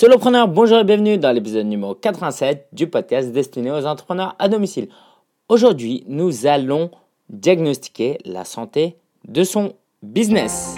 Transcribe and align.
Solopreneur, 0.00 0.48
bonjour 0.48 0.78
et 0.78 0.84
bienvenue 0.84 1.18
dans 1.18 1.30
l'épisode 1.30 1.66
numéro 1.66 1.94
87 1.94 2.68
du 2.72 2.86
podcast 2.86 3.32
destiné 3.32 3.70
aux 3.70 3.84
entrepreneurs 3.84 4.34
à 4.38 4.48
domicile. 4.48 4.88
Aujourd'hui, 5.46 6.04
nous 6.08 6.46
allons 6.46 6.90
diagnostiquer 7.28 8.16
la 8.24 8.46
santé 8.46 8.96
de 9.28 9.44
son 9.44 9.74
business. 10.02 10.76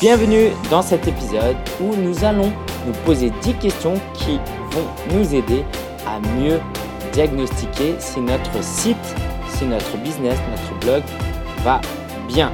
Bienvenue 0.00 0.50
dans 0.70 0.82
cet 0.82 1.08
épisode 1.08 1.56
où 1.80 1.96
nous 1.96 2.24
allons 2.24 2.52
nous 2.86 2.92
poser 3.04 3.32
10 3.42 3.54
questions 3.54 3.94
qui 4.14 4.36
vont 4.70 5.16
nous 5.18 5.34
aider 5.34 5.64
à 6.06 6.20
mieux 6.38 6.60
diagnostiquer 7.12 7.96
si 7.98 8.20
notre 8.20 8.62
site, 8.62 9.16
si 9.48 9.64
notre 9.64 9.96
business, 10.04 10.38
notre 10.52 10.78
blog 10.78 11.02
bien. 12.28 12.52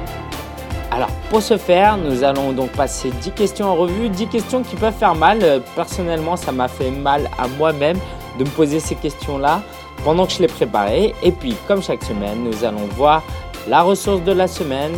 Alors 0.91 1.09
pour 1.29 1.41
ce 1.41 1.57
faire, 1.57 1.97
nous 1.97 2.23
allons 2.23 2.51
donc 2.51 2.71
passer 2.71 3.11
10 3.21 3.31
questions 3.31 3.67
en 3.67 3.75
revue, 3.75 4.09
10 4.09 4.27
questions 4.27 4.63
qui 4.63 4.75
peuvent 4.75 4.93
faire 4.93 5.15
mal. 5.15 5.39
Euh, 5.41 5.59
personnellement, 5.75 6.35
ça 6.35 6.51
m'a 6.51 6.67
fait 6.67 6.91
mal 6.91 7.29
à 7.37 7.47
moi-même 7.47 7.97
de 8.37 8.43
me 8.43 8.49
poser 8.49 8.79
ces 8.79 8.95
questions-là 8.95 9.61
pendant 10.03 10.25
que 10.25 10.33
je 10.33 10.39
les 10.39 10.47
préparais. 10.47 11.13
Et 11.23 11.31
puis, 11.31 11.55
comme 11.67 11.81
chaque 11.81 12.03
semaine, 12.03 12.43
nous 12.43 12.65
allons 12.65 12.85
voir 12.97 13.23
la 13.67 13.81
ressource 13.81 14.21
de 14.23 14.31
la 14.31 14.47
semaine, 14.47 14.91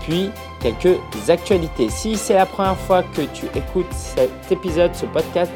puis 0.00 0.30
quelques 0.60 0.98
actualités. 1.28 1.90
Si 1.90 2.16
c'est 2.16 2.34
la 2.34 2.46
première 2.46 2.76
fois 2.76 3.02
que 3.02 3.22
tu 3.22 3.46
écoutes 3.54 3.92
cet 3.92 4.30
épisode, 4.50 4.94
ce 4.94 5.04
podcast, 5.04 5.52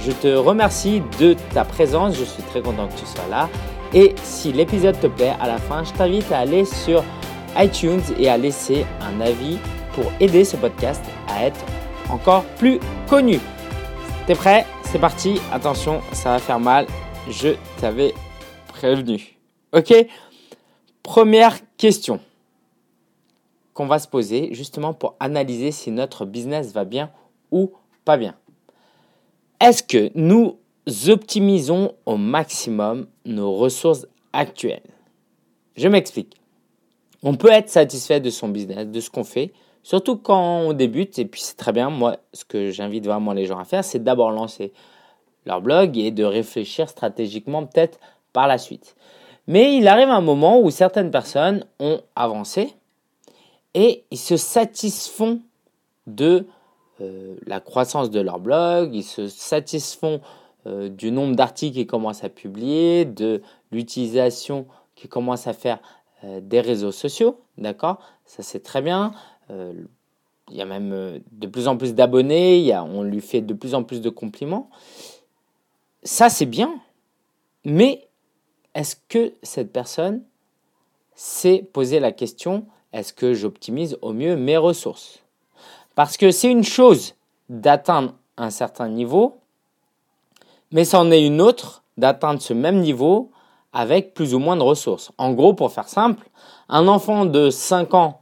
je 0.00 0.12
te 0.12 0.28
remercie 0.28 1.02
de 1.18 1.34
ta 1.52 1.64
présence. 1.64 2.14
Je 2.16 2.24
suis 2.24 2.42
très 2.44 2.60
content 2.60 2.86
que 2.86 3.00
tu 3.00 3.06
sois 3.06 3.26
là. 3.30 3.48
Et 3.92 4.14
si 4.22 4.52
l'épisode 4.52 4.98
te 5.00 5.06
plaît, 5.06 5.34
à 5.40 5.46
la 5.46 5.58
fin, 5.58 5.82
je 5.82 5.92
t'invite 5.92 6.30
à 6.30 6.40
aller 6.40 6.64
sur 6.64 7.02
iTunes 7.56 8.02
et 8.18 8.28
à 8.28 8.36
laisser 8.36 8.86
un 9.00 9.20
avis 9.20 9.58
pour 9.92 10.04
aider 10.20 10.44
ce 10.44 10.56
podcast 10.56 11.02
à 11.28 11.46
être 11.46 11.64
encore 12.10 12.44
plus 12.58 12.80
connu. 13.08 13.38
T'es 14.26 14.34
prêt? 14.34 14.66
C'est 14.84 14.98
parti. 14.98 15.40
Attention, 15.52 16.00
ça 16.12 16.30
va 16.30 16.38
faire 16.38 16.60
mal. 16.60 16.86
Je 17.28 17.56
t'avais 17.80 18.14
prévenu. 18.68 19.38
Ok? 19.72 19.92
Première 21.02 21.58
question 21.76 22.20
qu'on 23.72 23.86
va 23.86 23.98
se 23.98 24.08
poser 24.08 24.54
justement 24.54 24.94
pour 24.94 25.16
analyser 25.20 25.72
si 25.72 25.90
notre 25.90 26.24
business 26.24 26.72
va 26.72 26.84
bien 26.84 27.10
ou 27.50 27.72
pas 28.04 28.16
bien. 28.16 28.34
Est-ce 29.60 29.82
que 29.82 30.10
nous 30.14 30.58
optimisons 31.08 31.94
au 32.06 32.16
maximum 32.16 33.06
nos 33.24 33.52
ressources 33.52 34.06
actuelles? 34.32 34.82
Je 35.76 35.88
m'explique. 35.88 36.36
On 37.24 37.34
peut 37.34 37.50
être 37.50 37.70
satisfait 37.70 38.20
de 38.20 38.28
son 38.28 38.48
business, 38.48 38.86
de 38.86 39.00
ce 39.00 39.08
qu'on 39.08 39.24
fait, 39.24 39.52
surtout 39.82 40.16
quand 40.16 40.58
on 40.60 40.72
débute, 40.74 41.18
et 41.18 41.24
puis 41.24 41.40
c'est 41.40 41.56
très 41.56 41.72
bien. 41.72 41.88
Moi, 41.88 42.18
ce 42.34 42.44
que 42.44 42.70
j'invite 42.70 43.06
vraiment 43.06 43.32
les 43.32 43.46
gens 43.46 43.58
à 43.58 43.64
faire, 43.64 43.82
c'est 43.82 44.04
d'abord 44.04 44.30
lancer 44.30 44.74
leur 45.46 45.62
blog 45.62 45.96
et 45.96 46.10
de 46.10 46.22
réfléchir 46.22 46.88
stratégiquement 46.88 47.64
peut-être 47.64 47.98
par 48.34 48.46
la 48.46 48.58
suite. 48.58 48.94
Mais 49.46 49.74
il 49.76 49.88
arrive 49.88 50.10
un 50.10 50.20
moment 50.20 50.60
où 50.60 50.70
certaines 50.70 51.10
personnes 51.10 51.64
ont 51.80 52.00
avancé, 52.14 52.74
et 53.72 54.04
ils 54.10 54.18
se 54.18 54.36
satisfont 54.36 55.40
de 56.06 56.46
euh, 57.00 57.36
la 57.46 57.60
croissance 57.60 58.10
de 58.10 58.20
leur 58.20 58.38
blog, 58.38 58.94
ils 58.94 59.02
se 59.02 59.28
satisfont 59.28 60.20
euh, 60.66 60.90
du 60.90 61.10
nombre 61.10 61.34
d'articles 61.34 61.74
qu'ils 61.74 61.86
commencent 61.86 62.22
à 62.22 62.28
publier, 62.28 63.06
de 63.06 63.40
l'utilisation 63.72 64.66
qu'ils 64.94 65.10
commencent 65.10 65.46
à 65.46 65.54
faire 65.54 65.80
des 66.42 66.60
réseaux 66.60 66.92
sociaux, 66.92 67.40
d'accord? 67.58 67.98
Ça 68.24 68.42
c'est 68.42 68.60
très 68.60 68.82
bien. 68.82 69.12
il 69.50 70.56
y 70.56 70.62
a 70.62 70.66
même 70.66 71.20
de 71.32 71.46
plus 71.46 71.68
en 71.68 71.76
plus 71.76 71.94
d'abonnés, 71.94 72.74
on 72.76 73.02
lui 73.02 73.20
fait 73.20 73.40
de 73.40 73.54
plus 73.54 73.74
en 73.74 73.82
plus 73.82 74.00
de 74.00 74.10
compliments. 74.10 74.70
Ça 76.02 76.28
c'est 76.28 76.46
bien, 76.46 76.74
mais 77.64 78.08
est-ce 78.74 78.96
que 79.08 79.34
cette 79.42 79.72
personne 79.72 80.22
s'est 81.14 81.68
posé 81.72 82.00
la 82.00 82.12
question 82.12 82.66
est-ce 82.94 83.12
que 83.12 83.34
j'optimise 83.34 83.98
au 84.02 84.12
mieux 84.12 84.36
mes 84.36 84.56
ressources? 84.56 85.18
Parce 85.96 86.16
que 86.16 86.30
c'est 86.30 86.48
une 86.48 86.62
chose 86.62 87.16
d'atteindre 87.48 88.14
un 88.36 88.50
certain 88.50 88.88
niveau, 88.88 89.40
mais 90.70 90.84
c'en 90.84 91.10
est 91.10 91.26
une 91.26 91.40
autre 91.40 91.82
d'atteindre 91.96 92.40
ce 92.40 92.52
même 92.52 92.78
niveau 92.78 93.32
avec 93.74 94.14
plus 94.14 94.34
ou 94.34 94.38
moins 94.38 94.56
de 94.56 94.62
ressources. 94.62 95.12
En 95.18 95.32
gros, 95.32 95.52
pour 95.52 95.72
faire 95.72 95.88
simple, 95.88 96.26
un 96.68 96.88
enfant 96.88 97.26
de 97.26 97.50
5 97.50 97.92
ans 97.92 98.20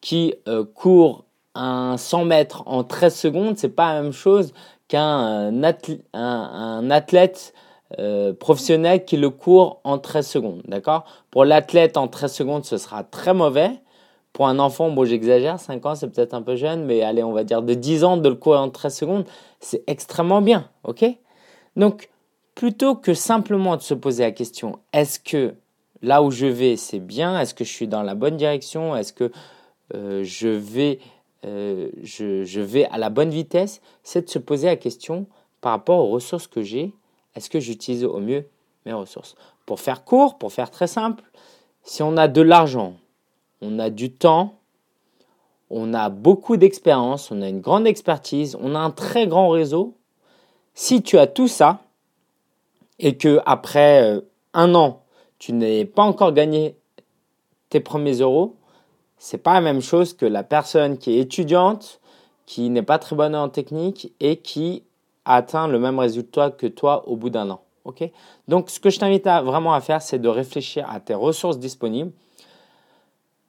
qui 0.00 0.34
euh, 0.48 0.64
court 0.64 1.24
un 1.54 1.96
100 1.96 2.24
mètres 2.24 2.62
en 2.66 2.82
13 2.82 3.14
secondes, 3.14 3.58
c'est 3.58 3.68
pas 3.68 3.94
la 3.94 4.02
même 4.02 4.12
chose 4.12 4.52
qu'un 4.88 5.62
athlète 5.62 7.54
euh, 7.98 8.32
professionnel 8.32 9.04
qui 9.04 9.16
le 9.16 9.30
court 9.30 9.80
en 9.84 9.98
13 9.98 10.26
secondes. 10.26 10.62
D'accord? 10.66 11.04
Pour 11.30 11.44
l'athlète, 11.44 11.96
en 11.96 12.08
13 12.08 12.32
secondes, 12.32 12.64
ce 12.64 12.76
sera 12.76 13.04
très 13.04 13.34
mauvais. 13.34 13.70
Pour 14.32 14.48
un 14.48 14.58
enfant, 14.58 14.90
bon, 14.90 15.04
j'exagère, 15.04 15.60
5 15.60 15.86
ans, 15.86 15.94
c'est 15.94 16.08
peut-être 16.08 16.34
un 16.34 16.42
peu 16.42 16.56
jeune, 16.56 16.84
mais 16.84 17.02
allez, 17.02 17.22
on 17.22 17.32
va 17.32 17.44
dire 17.44 17.62
de 17.62 17.74
10 17.74 18.02
ans, 18.02 18.16
de 18.16 18.28
le 18.28 18.34
courir 18.34 18.60
en 18.60 18.70
13 18.70 18.96
secondes, 18.96 19.24
c'est 19.60 19.84
extrêmement 19.86 20.42
bien. 20.42 20.68
OK? 20.82 21.04
Donc, 21.76 22.10
plutôt 22.54 22.94
que 22.94 23.14
simplement 23.14 23.76
de 23.76 23.82
se 23.82 23.94
poser 23.94 24.22
la 24.22 24.30
question, 24.30 24.78
est-ce 24.92 25.18
que 25.18 25.54
là 26.02 26.22
où 26.22 26.30
je 26.30 26.46
vais, 26.46 26.76
c'est 26.76 27.00
bien? 27.00 27.38
Est-ce 27.40 27.54
que 27.54 27.64
je 27.64 27.72
suis 27.72 27.88
dans 27.88 28.02
la 28.02 28.14
bonne 28.14 28.36
direction? 28.36 28.94
Est-ce 28.96 29.12
que 29.12 29.32
euh, 29.94 30.22
je, 30.24 30.48
vais, 30.48 30.98
euh, 31.44 31.88
je, 32.02 32.44
je 32.44 32.60
vais 32.60 32.86
à 32.86 32.98
la 32.98 33.10
bonne 33.10 33.30
vitesse? 33.30 33.80
C'est 34.02 34.26
de 34.26 34.30
se 34.30 34.38
poser 34.38 34.66
la 34.66 34.76
question 34.76 35.26
par 35.60 35.72
rapport 35.72 35.98
aux 35.98 36.08
ressources 36.08 36.46
que 36.46 36.62
j'ai. 36.62 36.92
Est-ce 37.34 37.50
que 37.50 37.60
j'utilise 37.60 38.04
au 38.04 38.18
mieux 38.18 38.46
mes 38.86 38.92
ressources? 38.92 39.34
Pour 39.66 39.80
faire 39.80 40.04
court, 40.04 40.38
pour 40.38 40.52
faire 40.52 40.70
très 40.70 40.86
simple, 40.86 41.24
si 41.82 42.02
on 42.02 42.16
a 42.16 42.28
de 42.28 42.42
l'argent, 42.42 42.94
on 43.60 43.78
a 43.78 43.90
du 43.90 44.12
temps, 44.12 44.58
on 45.70 45.94
a 45.94 46.10
beaucoup 46.10 46.56
d'expérience, 46.56 47.30
on 47.30 47.42
a 47.42 47.48
une 47.48 47.60
grande 47.60 47.86
expertise, 47.86 48.56
on 48.60 48.74
a 48.74 48.78
un 48.78 48.90
très 48.90 49.26
grand 49.26 49.48
réseau, 49.48 49.96
si 50.74 51.02
tu 51.02 51.18
as 51.18 51.26
tout 51.26 51.48
ça 51.48 51.83
et 52.98 53.16
que 53.16 53.40
après 53.46 54.02
euh, 54.02 54.20
un 54.52 54.74
an, 54.74 55.02
tu 55.38 55.52
n'es 55.52 55.84
pas 55.84 56.02
encore 56.02 56.32
gagné 56.32 56.76
tes 57.68 57.80
premiers 57.80 58.20
euros, 58.20 58.56
c'est 59.18 59.38
pas 59.38 59.54
la 59.54 59.60
même 59.60 59.80
chose 59.80 60.14
que 60.14 60.26
la 60.26 60.42
personne 60.42 60.98
qui 60.98 61.16
est 61.16 61.20
étudiante, 61.20 62.00
qui 62.46 62.70
n'est 62.70 62.82
pas 62.82 62.98
très 62.98 63.16
bonne 63.16 63.34
en 63.34 63.48
technique 63.48 64.12
et 64.20 64.36
qui 64.36 64.84
atteint 65.24 65.68
le 65.68 65.78
même 65.78 65.98
résultat 65.98 66.50
que 66.50 66.66
toi 66.66 67.08
au 67.08 67.16
bout 67.16 67.30
d'un 67.30 67.50
an. 67.50 67.60
Donc, 68.48 68.70
ce 68.70 68.80
que 68.80 68.90
je 68.90 68.98
t'invite 68.98 69.24
vraiment 69.24 69.74
à 69.74 69.80
faire, 69.80 70.00
c'est 70.00 70.18
de 70.18 70.28
réfléchir 70.28 70.88
à 70.90 71.00
tes 71.00 71.14
ressources 71.14 71.58
disponibles, 71.58 72.12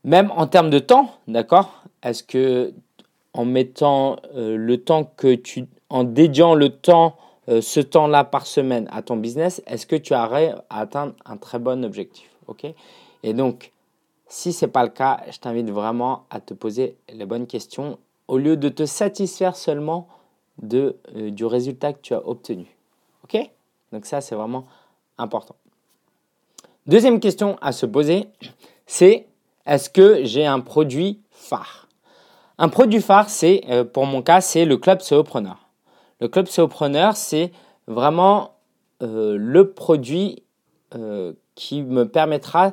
même 0.03 0.31
en 0.35 0.47
termes 0.47 0.69
de 0.69 0.79
temps, 0.79 1.15
d'accord? 1.27 1.83
Est-ce 2.03 2.23
que 2.23 2.73
en 3.33 3.45
mettant 3.45 4.17
euh, 4.35 4.55
le 4.55 4.77
temps 4.77 5.03
que 5.03 5.35
tu, 5.35 5.65
en 5.89 6.03
dédiant 6.03 6.53
le 6.53 6.69
temps, 6.69 7.17
euh, 7.49 7.61
ce 7.61 7.79
temps-là 7.79 8.23
par 8.23 8.47
semaine 8.47 8.87
à 8.91 9.01
ton 9.01 9.17
business, 9.17 9.61
est-ce 9.67 9.85
que 9.85 9.95
tu 9.95 10.13
arrives 10.13 10.61
à 10.69 10.81
atteindre 10.81 11.13
un 11.25 11.37
très 11.37 11.59
bon 11.59 11.85
objectif, 11.85 12.29
Et 13.23 13.33
donc, 13.33 13.71
si 14.27 14.53
ce 14.53 14.65
n'est 14.65 14.71
pas 14.71 14.83
le 14.83 14.89
cas, 14.89 15.21
je 15.31 15.37
t'invite 15.37 15.69
vraiment 15.69 16.25
à 16.29 16.39
te 16.39 16.53
poser 16.53 16.97
les 17.13 17.25
bonnes 17.25 17.47
questions 17.47 17.99
au 18.27 18.37
lieu 18.37 18.57
de 18.57 18.69
te 18.69 18.85
satisfaire 18.85 19.55
seulement 19.55 20.07
euh, 20.73 20.93
du 21.29 21.45
résultat 21.45 21.93
que 21.93 21.99
tu 22.01 22.13
as 22.13 22.27
obtenu. 22.27 22.65
OK? 23.23 23.37
Donc 23.91 24.05
ça, 24.05 24.21
c'est 24.21 24.35
vraiment 24.35 24.65
important. 25.17 25.55
Deuxième 26.87 27.19
question 27.19 27.57
à 27.61 27.71
se 27.71 27.85
poser, 27.85 28.27
c'est 28.85 29.27
est-ce 29.65 29.89
que 29.89 30.23
j'ai 30.23 30.45
un 30.45 30.59
produit 30.59 31.19
phare? 31.31 31.87
Un 32.57 32.69
produit 32.69 33.01
phare, 33.01 33.29
c'est, 33.29 33.63
euh, 33.69 33.83
pour 33.83 34.05
mon 34.05 34.21
cas, 34.21 34.41
c'est 34.41 34.65
le 34.65 34.77
Club 34.77 35.01
Solopreneur. 35.01 35.64
Le 36.19 36.27
Club 36.27 36.47
Solopreneur, 36.47 37.15
c'est 37.15 37.51
vraiment 37.87 38.51
euh, 39.01 39.37
le 39.37 39.71
produit 39.71 40.41
qui 41.55 41.81
me 41.81 42.07
permettra, 42.07 42.71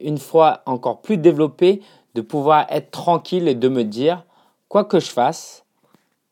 une 0.00 0.16
fois 0.16 0.62
encore 0.64 1.02
plus 1.02 1.18
développé, 1.18 1.82
de 2.14 2.22
pouvoir 2.22 2.64
être 2.70 2.90
tranquille 2.90 3.46
et 3.46 3.54
de 3.54 3.68
me 3.68 3.84
dire, 3.84 4.24
quoi 4.68 4.84
que 4.84 5.00
je 5.00 5.10
fasse, 5.10 5.64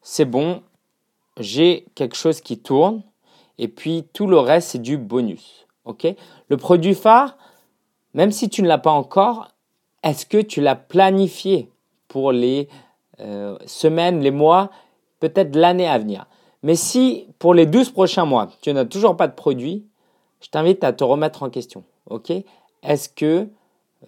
c'est 0.01 0.25
bon, 0.25 0.63
j'ai 1.39 1.85
quelque 1.95 2.17
chose 2.17 2.41
qui 2.41 2.59
tourne 2.59 3.03
et 3.59 3.69
puis 3.69 4.07
tout 4.13 4.27
le 4.27 4.39
reste, 4.39 4.71
c'est 4.71 4.83
du 4.83 4.97
bonus. 4.97 5.67
ok? 5.85 6.15
Le 6.49 6.57
produit 6.57 6.95
phare, 6.95 7.37
même 8.15 8.33
si 8.33 8.49
tu 8.49 8.63
ne 8.63 8.69
l'as 8.69 8.79
pas 8.79 8.91
encore, 8.91 9.49
est-ce 10.03 10.25
que 10.25 10.39
tu 10.39 10.61
l'as 10.61 10.77
planifié 10.77 11.71
pour 12.09 12.33
les 12.33 12.69
euh, 13.21 13.59
semaines, 13.67 14.21
les 14.21 14.31
mois, 14.31 14.71
peut-être 15.21 15.55
l'année 15.55 15.89
à 15.89 15.99
venir 15.99 16.27
Mais 16.63 16.75
si 16.75 17.29
pour 17.39 17.55
les 17.55 17.67
12 17.67 17.91
prochains 17.91 18.25
mois, 18.25 18.49
tu 18.61 18.73
n'as 18.73 18.85
toujours 18.85 19.17
pas 19.17 19.29
de 19.29 19.35
produit, 19.35 19.87
je 20.41 20.49
t'invite 20.49 20.83
à 20.85 20.93
te 20.93 21.05
remettre 21.05 21.43
en 21.43 21.51
question. 21.51 21.85
Est-ce 22.83 23.09
que 23.09 23.47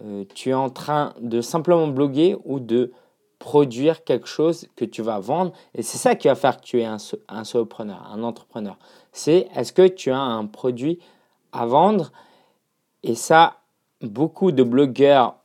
euh, 0.03 0.25
tu 0.35 0.51
es 0.51 0.55
en 0.55 0.71
train 0.71 1.15
de 1.21 1.41
simplement 1.41 1.87
bloguer 1.89 2.37
ou 2.45 2.59
de 2.59 2.93
produire 3.39 4.05
quelque 4.05 4.27
chose 4.27 4.67
que 4.77 4.85
tu 4.85 5.03
vas 5.03 5.19
vendre? 5.19 5.53
Et 5.75 5.83
c'est 5.83 5.99
ça 5.99 6.15
qui 6.15 6.29
va 6.29 6.35
faire 6.35 6.57
que 6.57 6.65
tu 6.65 6.81
es 6.81 6.85
un, 6.85 6.97
un 7.29 7.45
solopreneur, 7.45 8.11
un 8.13 8.23
entrepreneur. 8.23 8.77
C'est 9.13 9.49
est-ce 9.55 9.73
que 9.73 9.87
tu 9.87 10.11
as 10.11 10.19
un 10.19 10.47
produit 10.47 10.99
à 11.53 11.67
vendre? 11.67 12.13
Et 13.03 13.15
ça, 13.15 13.57
beaucoup 14.01 14.53
de 14.53 14.63
blogueurs 14.63 15.37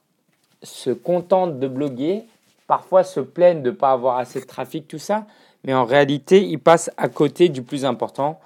se 0.64 0.90
contentent 0.90 1.60
de 1.60 1.68
bloguer, 1.68 2.24
parfois 2.68 3.04
se 3.04 3.20
plaignent 3.20 3.62
de 3.62 3.72
ne 3.72 3.76
pas 3.76 3.92
avoir 3.92 4.18
assez 4.18 4.40
de 4.40 4.46
trafic, 4.46 4.88
tout 4.88 5.00
ça, 5.00 5.26
mais 5.68 5.74
en 5.74 5.84
réalité, 5.84 6.42
ils 6.42 6.60
passent 6.60 6.90
à 6.96 7.10
côté 7.10 7.50
du 7.50 7.62
plus 7.62 7.84
important. 7.84 8.40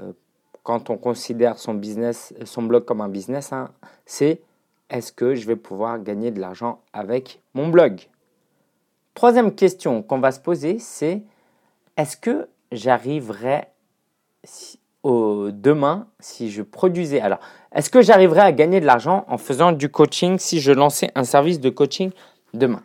Euh, 0.00 0.12
quand 0.62 0.88
on 0.88 0.96
considère 0.96 1.58
son 1.58 1.74
business, 1.74 2.32
son 2.46 2.62
blog 2.62 2.86
comme 2.86 3.02
un 3.02 3.08
business, 3.08 3.52
hein, 3.52 3.68
c'est 4.06 4.40
est-ce 4.88 5.12
que 5.12 5.34
je 5.34 5.46
vais 5.46 5.56
pouvoir 5.56 6.02
gagner 6.02 6.30
de 6.30 6.40
l'argent 6.40 6.80
avec 6.94 7.42
mon 7.52 7.68
blog? 7.68 8.00
Troisième 9.12 9.54
question 9.54 10.02
qu'on 10.02 10.20
va 10.20 10.32
se 10.32 10.40
poser, 10.40 10.78
c'est 10.78 11.22
est-ce 11.98 12.16
que 12.16 12.48
j'arriverai 12.72 13.64
demain 15.04 16.06
si 16.18 16.50
je 16.50 16.62
produisais? 16.62 17.20
Alors, 17.20 17.40
est-ce 17.74 17.90
que 17.90 18.00
j'arriverai 18.00 18.40
à 18.40 18.52
gagner 18.52 18.80
de 18.80 18.86
l'argent 18.86 19.26
en 19.28 19.36
faisant 19.36 19.72
du 19.72 19.90
coaching 19.90 20.38
si 20.38 20.60
je 20.60 20.72
lançais 20.72 21.10
un 21.14 21.24
service 21.24 21.60
de 21.60 21.68
coaching 21.68 22.10
demain? 22.54 22.82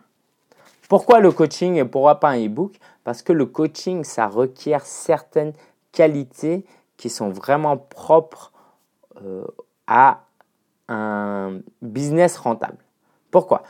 Pourquoi 0.90 1.20
le 1.20 1.32
coaching 1.32 1.76
et 1.76 1.84
pourquoi 1.84 2.20
pas 2.20 2.30
un 2.30 2.44
e-book? 2.44 2.72
Parce 3.04 3.22
que 3.22 3.32
le 3.32 3.46
coaching, 3.46 4.04
ça 4.04 4.26
requiert 4.26 4.84
certaines 4.84 5.52
qualités 5.92 6.64
qui 6.96 7.08
sont 7.08 7.30
vraiment 7.30 7.76
propres 7.76 8.52
euh, 9.24 9.44
à 9.86 10.24
un 10.88 11.60
business 11.82 12.36
rentable. 12.36 12.78
Pourquoi? 13.30 13.62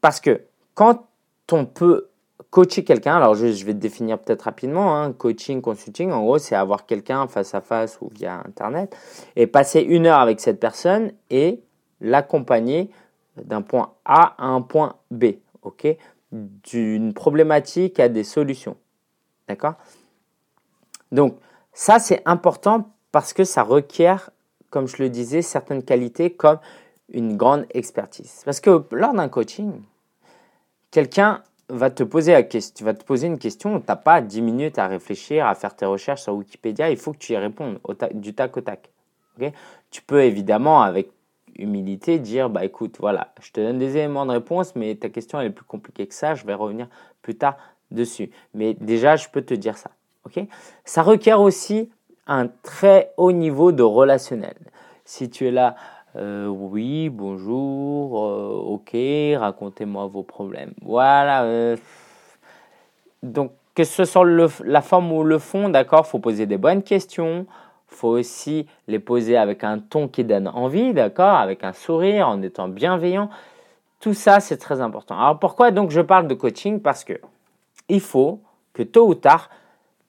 Parce 0.00 0.20
que 0.20 0.42
quand 0.74 1.06
on 1.52 1.66
peut 1.66 2.08
coacher 2.50 2.84
quelqu'un, 2.84 3.16
alors 3.16 3.34
je, 3.34 3.46
vais 3.64 3.74
te 3.74 3.78
définir 3.78 4.18
peut-être 4.18 4.42
rapidement, 4.42 4.96
hein, 4.96 5.12
coaching, 5.12 5.60
consulting, 5.60 6.10
en 6.10 6.22
gros, 6.22 6.38
c'est 6.38 6.54
avoir 6.54 6.86
quelqu'un 6.86 7.26
face 7.28 7.54
à 7.54 7.60
face 7.60 7.98
ou 8.00 8.08
via 8.08 8.42
Internet 8.46 8.96
et 9.36 9.46
passer 9.46 9.80
une 9.80 10.06
heure 10.06 10.18
avec 10.18 10.40
cette 10.40 10.60
personne 10.60 11.12
et 11.30 11.62
l'accompagner 12.00 12.90
d'un 13.36 13.62
point 13.62 13.92
A 14.04 14.34
à 14.38 14.46
un 14.46 14.62
point 14.62 14.96
B, 15.10 15.26
ok? 15.62 15.96
D'une 16.32 17.12
problématique 17.12 17.98
à 17.98 18.08
des 18.08 18.22
solutions, 18.22 18.76
d'accord? 19.48 19.74
Donc, 21.10 21.38
ça, 21.72 21.98
c'est 21.98 22.22
important 22.24 22.92
parce 23.10 23.32
que 23.32 23.44
ça 23.44 23.62
requiert, 23.62 24.30
comme 24.70 24.86
je 24.86 25.02
le 25.02 25.08
disais, 25.08 25.42
certaines 25.42 25.82
qualités 25.82 26.30
comme 26.30 26.58
une 27.12 27.36
grande 27.36 27.66
expertise. 27.70 28.42
Parce 28.44 28.60
que 28.60 28.84
lors 28.92 29.12
d'un 29.12 29.28
coaching, 29.28 29.82
quelqu'un 30.90 31.42
va 31.68 31.90
te 31.90 32.02
poser 32.02 32.46
question, 32.46 32.92
te 32.92 33.04
poser 33.04 33.26
une 33.26 33.38
question, 33.38 33.80
tu 33.80 33.86
n'as 33.88 33.96
pas 33.96 34.20
10 34.20 34.42
minutes 34.42 34.78
à 34.78 34.86
réfléchir, 34.86 35.46
à 35.46 35.54
faire 35.54 35.74
tes 35.74 35.86
recherches 35.86 36.22
sur 36.22 36.34
Wikipédia, 36.34 36.90
il 36.90 36.96
faut 36.96 37.12
que 37.12 37.18
tu 37.18 37.32
y 37.32 37.36
répondes 37.36 37.78
du 38.14 38.34
tac 38.34 38.56
au 38.56 38.60
tac. 38.60 38.90
tu 39.90 40.02
peux 40.02 40.22
évidemment, 40.22 40.82
avec 40.82 41.10
humilité, 41.60 42.18
dire 42.18 42.50
bah 42.50 42.64
écoute, 42.64 42.96
voilà, 43.00 43.32
je 43.40 43.52
te 43.52 43.60
donne 43.60 43.78
des 43.78 43.96
éléments 43.96 44.26
de 44.26 44.32
réponse, 44.32 44.74
mais 44.74 44.94
ta 44.94 45.08
question 45.08 45.40
elle 45.40 45.48
est 45.48 45.50
plus 45.50 45.64
compliquée 45.64 46.06
que 46.06 46.14
ça, 46.14 46.34
je 46.34 46.44
vais 46.44 46.54
revenir 46.54 46.88
plus 47.22 47.36
tard 47.36 47.56
dessus. 47.90 48.30
Mais 48.54 48.74
déjà, 48.74 49.16
je 49.16 49.28
peux 49.28 49.42
te 49.42 49.54
dire 49.54 49.76
ça. 49.76 49.90
ok? 50.24 50.44
Ça 50.84 51.02
requiert 51.02 51.40
aussi 51.40 51.90
un 52.26 52.48
très 52.62 53.12
haut 53.16 53.32
niveau 53.32 53.72
de 53.72 53.82
relationnel. 53.82 54.56
Si 55.04 55.28
tu 55.30 55.46
es 55.46 55.50
là, 55.50 55.74
euh, 56.16 56.46
oui, 56.46 57.08
bonjour, 57.08 58.26
euh, 58.26 58.74
ok, 58.74 58.96
racontez-moi 59.38 60.06
vos 60.06 60.22
problèmes. 60.22 60.72
Voilà. 60.82 61.44
Euh, 61.44 61.76
donc, 63.22 63.52
que 63.74 63.84
ce 63.84 64.04
soit 64.04 64.24
la 64.64 64.82
forme 64.82 65.12
ou 65.12 65.22
le 65.22 65.38
fond, 65.38 65.68
d'accord, 65.68 66.06
faut 66.06 66.18
poser 66.18 66.46
des 66.46 66.58
bonnes 66.58 66.82
questions. 66.82 67.46
Faut 67.90 68.08
aussi 68.08 68.66
les 68.88 68.98
poser 68.98 69.36
avec 69.36 69.64
un 69.64 69.78
ton 69.78 70.08
qui 70.08 70.24
donne 70.24 70.48
envie, 70.48 70.94
d'accord, 70.94 71.34
avec 71.34 71.64
un 71.64 71.72
sourire, 71.72 72.28
en 72.28 72.40
étant 72.42 72.68
bienveillant. 72.68 73.30
Tout 74.00 74.14
ça, 74.14 74.40
c'est 74.40 74.56
très 74.56 74.80
important. 74.80 75.18
Alors, 75.18 75.38
pourquoi 75.38 75.70
donc 75.70 75.90
je 75.90 76.00
parle 76.00 76.26
de 76.26 76.34
coaching? 76.34 76.80
Parce 76.80 77.04
que 77.04 77.20
il 77.88 78.00
faut 78.00 78.40
que 78.72 78.82
tôt 78.82 79.08
ou 79.08 79.14
tard, 79.14 79.50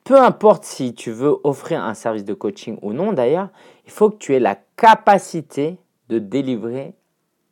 peu 0.04 0.20
importe 0.20 0.64
si 0.64 0.94
tu 0.94 1.12
veux 1.12 1.36
offrir 1.44 1.84
un 1.84 1.94
service 1.94 2.26
de 2.26 2.34
coaching 2.34 2.78
ou 2.82 2.94
non 2.94 3.14
d'ailleurs, 3.14 3.50
il 3.86 3.92
faut 3.92 4.10
que 4.10 4.18
tu 4.18 4.34
aies 4.34 4.40
la 4.40 4.58
capacité 4.76 5.78
de 6.10 6.20
délivrer 6.20 6.94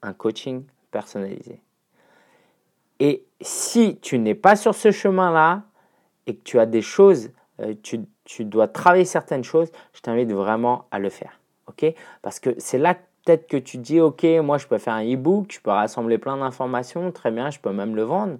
un 0.01 0.13
coaching 0.13 0.63
personnalisé. 0.91 1.61
Et 2.99 3.23
si 3.41 3.97
tu 4.01 4.19
n'es 4.19 4.35
pas 4.35 4.55
sur 4.55 4.75
ce 4.75 4.91
chemin-là 4.91 5.63
et 6.27 6.35
que 6.35 6.43
tu 6.43 6.59
as 6.59 6.65
des 6.65 6.81
choses, 6.81 7.31
euh, 7.61 7.73
tu, 7.81 8.01
tu, 8.29 8.45
dois 8.45 8.67
travailler 8.67 9.05
certaines 9.05 9.43
choses, 9.43 9.71
je 9.93 10.01
t'invite 10.01 10.31
vraiment 10.31 10.85
à 10.91 10.99
le 10.99 11.09
faire. 11.09 11.39
ok? 11.67 11.93
Parce 12.21 12.39
que 12.39 12.51
c'est 12.59 12.77
là 12.77 12.95
peut-être 13.25 13.47
que 13.47 13.57
tu 13.57 13.77
dis, 13.77 13.99
ok, 13.99 14.23
moi 14.43 14.59
je 14.59 14.67
peux 14.67 14.77
faire 14.77 14.93
un 14.93 15.03
e-book, 15.03 15.47
je 15.49 15.59
peux 15.59 15.71
rassembler 15.71 16.19
plein 16.19 16.37
d'informations, 16.37 17.11
très 17.11 17.31
bien, 17.31 17.49
je 17.49 17.59
peux 17.59 17.71
même 17.71 17.95
le 17.95 18.03
vendre. 18.03 18.37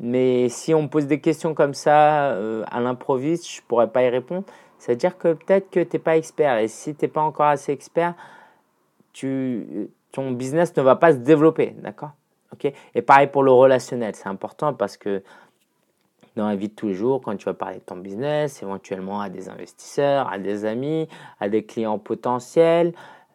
Mais 0.00 0.48
si 0.48 0.72
on 0.72 0.82
me 0.82 0.88
pose 0.88 1.06
des 1.06 1.20
questions 1.20 1.54
comme 1.54 1.74
ça 1.74 2.32
euh, 2.32 2.64
à 2.70 2.80
l'improviste, 2.80 3.48
je 3.48 3.60
ne 3.60 3.66
pourrais 3.66 3.88
pas 3.88 4.02
y 4.02 4.08
répondre. 4.08 4.44
C'est-à-dire 4.78 5.18
que 5.18 5.34
peut-être 5.34 5.70
que 5.70 5.80
tu 5.80 5.96
n'es 5.96 6.02
pas 6.02 6.16
expert. 6.16 6.58
Et 6.58 6.68
si 6.68 6.94
tu 6.94 7.04
n'es 7.04 7.08
pas 7.08 7.20
encore 7.20 7.46
assez 7.46 7.72
expert, 7.72 8.14
ton 9.12 10.30
business 10.32 10.74
ne 10.76 10.82
va 10.82 10.96
pas 10.96 11.12
se 11.12 11.18
développer, 11.18 11.76
d'accord? 11.78 12.10
Ok? 12.52 12.72
Et 12.94 13.02
pareil 13.02 13.28
pour 13.28 13.42
le 13.42 13.52
relationnel, 13.52 14.14
c'est 14.14 14.28
important 14.28 14.74
parce 14.74 14.96
que 14.96 15.22
dans 16.36 16.48
la 16.48 16.56
vie 16.56 16.68
de 16.68 16.74
tous 16.74 16.88
les 16.88 16.94
jours, 16.94 17.20
quand 17.22 17.36
tu 17.36 17.44
vas 17.44 17.54
parler 17.54 17.76
de 17.76 17.82
ton 17.82 17.96
business, 17.96 18.62
éventuellement 18.62 19.20
à 19.20 19.28
des 19.28 19.48
investisseurs, 19.48 20.30
à 20.32 20.38
des 20.38 20.64
amis, 20.64 21.08
à 21.40 21.48
des 21.48 21.64
clients 21.64 21.98
potentiels, 21.98 22.92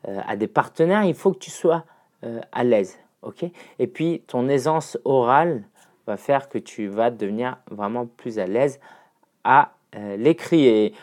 euh, 0.07 0.19
à 0.27 0.35
des 0.35 0.47
partenaires, 0.47 1.03
il 1.03 1.13
faut 1.13 1.31
que 1.33 1.39
tu 1.39 1.51
sois 1.51 1.85
euh, 2.23 2.41
à 2.51 2.63
l'aise, 2.63 2.99
ok? 3.21 3.45
Et 3.79 3.87
puis 3.87 4.23
ton 4.27 4.49
aisance 4.49 4.97
orale 5.05 5.63
va 6.07 6.17
faire 6.17 6.49
que 6.49 6.57
tu 6.57 6.87
vas 6.87 7.11
devenir 7.11 7.57
vraiment 7.71 8.05
plus 8.05 8.39
à 8.39 8.45
l'aise 8.45 8.79
à 9.43 9.71
euh, 9.95 10.17
l'écrit. 10.17 10.65
Et 10.65 10.93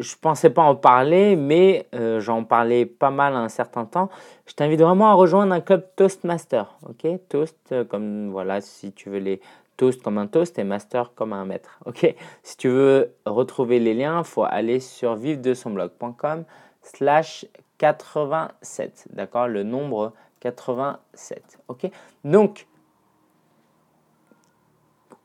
je 0.00 0.16
pensais 0.20 0.50
pas 0.50 0.62
en 0.62 0.74
parler, 0.74 1.36
mais 1.36 1.86
euh, 1.94 2.20
j'en 2.20 2.42
parlais 2.42 2.86
pas 2.86 3.10
mal 3.10 3.36
un 3.36 3.48
certain 3.48 3.84
temps. 3.84 4.08
Je 4.46 4.54
t'invite 4.54 4.80
vraiment 4.80 5.10
à 5.10 5.14
rejoindre 5.14 5.52
un 5.52 5.60
club 5.60 5.86
Toastmaster. 5.94 6.74
Ok, 6.88 7.06
Toast 7.28 7.84
comme 7.88 8.30
voilà, 8.30 8.60
si 8.60 8.92
tu 8.92 9.10
veux 9.10 9.18
les 9.18 9.40
toast 9.80 10.02
comme 10.02 10.18
un 10.18 10.26
toast 10.26 10.58
et 10.58 10.64
master 10.64 11.14
comme 11.14 11.32
un 11.32 11.46
maître. 11.46 11.80
Ok, 11.86 12.14
si 12.42 12.56
tu 12.58 12.68
veux 12.68 13.14
retrouver 13.24 13.80
les 13.80 13.94
liens, 13.94 14.22
faut 14.24 14.44
aller 14.44 14.78
sur 14.78 15.14
vive-de-son-blog.com 15.16 16.44
slash 16.82 17.46
87. 17.78 19.08
D'accord, 19.12 19.48
le 19.48 19.62
nombre 19.62 20.12
87. 20.40 21.58
Ok, 21.68 21.90
donc 22.24 22.66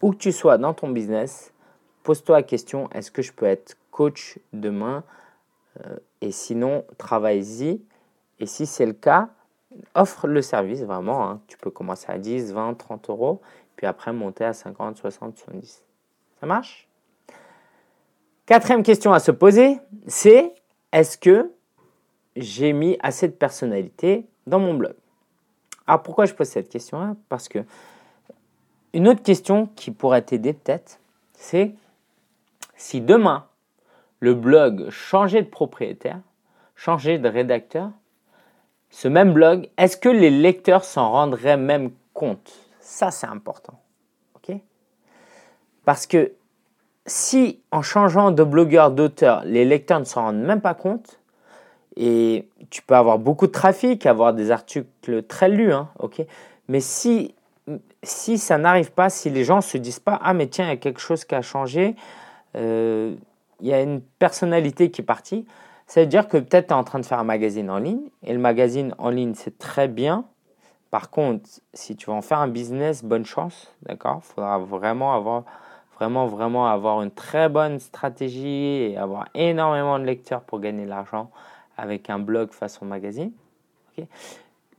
où 0.02 0.12
que 0.12 0.18
tu 0.18 0.32
sois 0.32 0.58
dans 0.58 0.74
ton 0.74 0.88
business, 0.88 1.54
pose-toi 2.04 2.38
la 2.38 2.44
question 2.44 2.90
est-ce 2.92 3.12
que 3.12 3.22
je 3.22 3.34
peux 3.34 3.48
être 3.48 3.76
coach 3.92 4.40
demain 4.54 5.04
euh, 5.82 5.98
Et 6.22 6.32
sinon, 6.32 6.86
travaille-y. 6.98 7.82
Et 8.40 8.46
si 8.46 8.66
c'est 8.66 8.86
le 8.86 8.94
cas, 8.94 9.32
offre 9.96 10.28
le 10.28 10.42
service 10.42 10.84
vraiment. 10.84 11.30
Hein. 11.30 11.42
Tu 11.48 11.58
peux 11.58 11.72
commencer 11.72 12.06
à 12.08 12.18
10, 12.18 12.54
20, 12.54 12.76
30 12.76 13.10
euros, 13.10 13.42
puis 13.76 13.88
après 13.88 14.14
monter 14.14 14.46
à 14.46 14.54
50, 14.54 14.98
60, 14.98 15.38
70. 15.38 15.84
Ça 16.40 16.46
marche? 16.46 16.88
Quatrième 18.46 18.84
question 18.84 19.12
à 19.12 19.20
se 19.20 19.32
poser, 19.32 19.80
c'est 20.08 20.54
est-ce 20.92 21.18
que 21.18 21.52
j'ai 22.36 22.74
mis 22.74 22.98
assez 23.02 23.28
de 23.28 23.34
personnalité 23.34 24.28
dans 24.46 24.60
mon 24.60 24.74
blog? 24.74 24.94
Alors 25.88 26.04
pourquoi 26.04 26.26
je 26.26 26.34
pose 26.34 26.48
cette 26.48 26.70
question-là? 26.70 27.16
Parce 27.30 27.48
que 27.48 27.60
une 28.94 29.08
autre 29.08 29.24
question 29.24 29.68
qui 29.76 29.92
pourrait 29.92 30.22
t'aider 30.22 30.54
peut-être, 30.54 31.00
c'est 31.34 31.76
si 32.76 33.02
demain 33.02 33.46
le 34.20 34.34
blog 34.34 34.90
changeait 34.90 35.44
de 35.44 35.50
propriétaire, 35.50 36.20
changeait 36.76 37.18
de 37.18 37.28
rédacteur, 37.28 37.92
ce 38.90 39.08
même 39.08 39.34
blog, 39.34 39.70
est-ce 39.78 39.98
que 39.98 40.10
les 40.10 40.30
lecteurs 40.30 40.86
s'en 40.86 41.12
rendraient 41.12 41.58
même 41.58 41.92
compte? 42.14 42.65
Ça, 42.86 43.10
c'est 43.10 43.26
important. 43.26 43.80
ok? 44.36 44.58
Parce 45.86 46.06
que 46.06 46.34
si 47.08 47.60
en 47.72 47.82
changeant 47.82 48.30
de 48.30 48.44
blogueur, 48.44 48.92
d'auteur, 48.92 49.44
les 49.44 49.66
lecteurs 49.66 50.00
ne 50.00 50.06
s'en 50.06 50.22
rendent 50.26 50.44
même 50.44 50.62
pas 50.62 50.76
compte, 50.76 51.20
et 51.98 52.48
tu 52.70 52.84
peux 52.84 52.96
avoir 52.96 53.18
beaucoup 53.18 53.48
de 53.48 53.52
trafic, 53.52 54.06
avoir 54.06 54.36
des 54.36 54.52
articles 54.52 55.24
très 55.24 55.50
lus, 55.50 55.74
hein, 55.74 55.90
ok? 55.98 56.24
Mais 56.68 56.80
si, 56.80 57.34
si 58.04 58.38
ça 58.38 58.60
n'arrive 58.60 58.92
pas, 58.92 59.10
si 59.10 59.32
les 59.32 59.44
gens 59.44 59.58
ne 59.58 59.62
se 59.62 59.80
disent 59.80 60.00
pas 60.00 60.20
Ah, 60.22 60.36
mais 60.36 60.46
tiens, 60.46 60.66
il 60.66 60.70
y 60.70 60.74
a 60.74 60.78
quelque 60.78 61.02
chose 61.02 61.26
qui 61.26 61.34
a 61.34 61.42
changé, 61.42 61.96
euh, 62.56 63.16
il 63.62 63.68
y 63.68 63.74
a 63.74 63.82
une 63.82 64.02
personnalité 64.02 64.92
qui 64.92 65.02
est 65.02 65.06
partie, 65.06 65.48
ça 65.88 66.02
veut 66.02 66.08
dire 66.08 66.28
que 66.28 66.38
peut-être 66.38 66.68
tu 66.68 66.74
es 66.74 66.78
en 66.78 66.84
train 66.84 67.00
de 67.00 67.06
faire 67.06 67.20
un 67.20 67.24
magazine 67.24 67.72
en 67.72 67.80
ligne, 67.80 68.12
et 68.22 68.32
le 68.32 68.40
magazine 68.40 68.94
en 69.00 69.10
ligne, 69.10 69.34
c'est 69.34 69.58
très 69.58 69.88
bien, 69.88 70.26
Par 70.92 71.10
contre, 71.10 71.50
si 71.74 71.96
tu 71.96 72.08
veux 72.08 72.16
en 72.16 72.22
faire 72.22 72.40
un 72.40 72.48
business, 72.48 73.04
bonne 73.04 73.26
chance, 73.26 73.74
d'accord? 73.82 74.22
Il 74.24 74.34
faudra 74.34 74.58
vraiment 74.60 75.14
avoir, 75.14 75.44
vraiment, 75.96 76.28
vraiment 76.28 76.68
avoir 76.68 77.02
une 77.02 77.12
très 77.12 77.50
bonne 77.50 77.80
stratégie 77.80 78.92
et 78.92 78.98
avoir 78.98 79.28
énormément 79.34 80.00
de 80.00 80.06
lecteurs 80.06 80.42
pour 80.42 80.60
gagner 80.60 80.86
de 80.86 80.90
l'argent 80.90 81.32
avec 81.78 82.10
un 82.10 82.20
blog 82.20 82.52
façon 82.52 82.86
magazine. 82.86 83.32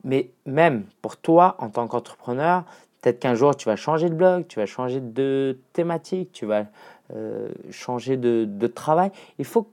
Mais 0.03 0.29
même 0.45 0.85
pour 1.01 1.17
toi, 1.17 1.55
en 1.59 1.69
tant 1.69 1.87
qu'entrepreneur, 1.87 2.63
peut-être 3.01 3.19
qu'un 3.19 3.35
jour 3.35 3.55
tu 3.55 3.65
vas 3.65 3.75
changer 3.75 4.09
de 4.09 4.15
blog, 4.15 4.47
tu 4.47 4.59
vas 4.59 4.65
changer 4.65 4.99
de 5.01 5.59
thématique, 5.73 6.31
tu 6.31 6.45
vas 6.45 6.65
euh, 7.13 7.49
changer 7.71 8.17
de, 8.17 8.45
de, 8.47 8.67
travail. 8.67 9.11
Il 9.39 9.45
faut 9.45 9.69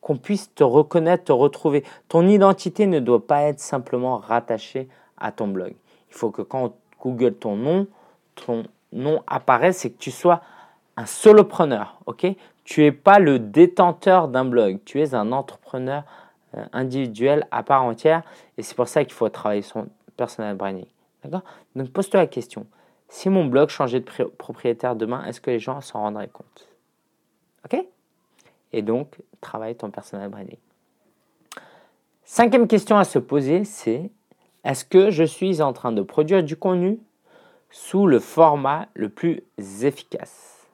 qu'on 0.00 0.16
puisse 0.16 0.54
te 0.54 0.64
reconnaître, 0.64 1.24
te 1.24 1.32
retrouver. 1.32 1.84
Ton 2.08 2.26
identité 2.26 2.86
ne 2.86 3.00
doit 3.00 3.26
pas 3.26 3.42
être 3.42 3.60
simplement 3.60 4.16
rattachée 4.16 4.88
à 5.20 5.32
ton 5.32 5.48
blog. 5.48 5.74
Il 6.08 6.14
faut 6.14 6.30
que 6.30 6.42
quand 6.42 6.74
Google 7.00 7.34
ton 7.34 7.56
nom, 7.56 7.86
ton 8.34 8.64
nom 8.92 9.22
apparaisse 9.26 9.84
et 9.84 9.92
que 9.92 9.98
tu 9.98 10.10
sois 10.10 10.40
un 10.96 11.06
solopreneur. 11.06 11.98
ok? 12.06 12.26
Tu 12.64 12.82
n'es 12.82 12.92
pas 12.92 13.18
le 13.18 13.38
détenteur 13.38 14.28
d'un 14.28 14.44
blog, 14.44 14.80
tu 14.84 15.00
es 15.00 15.14
un 15.14 15.32
entrepreneur 15.32 16.04
euh, 16.56 16.64
individuel 16.72 17.46
à 17.50 17.62
part 17.62 17.84
entière 17.84 18.22
et 18.58 18.62
c'est 18.62 18.74
pour 18.74 18.88
ça 18.88 19.04
qu'il 19.04 19.14
faut 19.14 19.28
travailler 19.28 19.62
son 19.62 19.88
personal 20.16 20.56
branding. 20.56 20.86
D'accord? 21.24 21.42
Donc 21.74 21.90
pose-toi 21.90 22.20
la 22.20 22.26
question. 22.26 22.66
Si 23.08 23.28
mon 23.28 23.44
blog 23.44 23.70
changeait 23.70 24.00
de 24.00 24.24
propriétaire 24.24 24.94
demain, 24.94 25.24
est-ce 25.24 25.40
que 25.40 25.50
les 25.50 25.58
gens 25.58 25.80
s'en 25.80 26.00
rendraient 26.00 26.28
compte? 26.28 26.68
Ok? 27.64 27.84
Et 28.72 28.82
donc, 28.82 29.16
travaille 29.40 29.74
ton 29.74 29.90
personal 29.90 30.28
branding. 30.28 30.58
Cinquième 32.24 32.68
question 32.68 32.96
à 32.96 33.04
se 33.04 33.18
poser, 33.18 33.64
c'est 33.64 34.10
est-ce 34.64 34.84
que 34.84 35.10
je 35.10 35.24
suis 35.24 35.62
en 35.62 35.72
train 35.72 35.92
de 35.92 36.02
produire 36.02 36.42
du 36.42 36.56
contenu 36.56 36.98
sous 37.70 38.06
le 38.06 38.18
format 38.18 38.88
le 38.94 39.08
plus 39.08 39.42
efficace? 39.82 40.66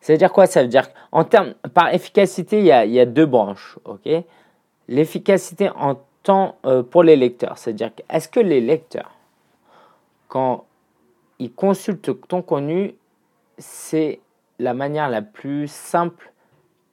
Ça 0.00 0.12
veut 0.12 0.18
dire 0.18 0.32
quoi? 0.32 0.46
Ça 0.46 0.62
veut 0.62 0.68
dire 0.68 0.88
en 1.12 1.24
termes 1.24 1.54
par 1.74 1.92
efficacité, 1.92 2.60
il 2.60 2.66
y 2.66 3.00
a, 3.00 3.06
deux 3.06 3.26
branches, 3.26 3.78
L'efficacité 4.88 5.68
en 5.70 5.98
temps 6.22 6.56
euh, 6.64 6.84
pour 6.84 7.02
les 7.02 7.16
lecteurs, 7.16 7.58
c'est-à-dire 7.58 7.90
est-ce 8.08 8.28
que 8.28 8.38
les 8.38 8.60
lecteurs, 8.60 9.10
quand 10.28 10.64
ils 11.40 11.52
consultent 11.52 12.26
ton 12.28 12.40
contenu, 12.40 12.94
c'est 13.58 14.20
la 14.60 14.74
manière 14.74 15.08
la 15.08 15.22
plus 15.22 15.66
simple 15.68 16.32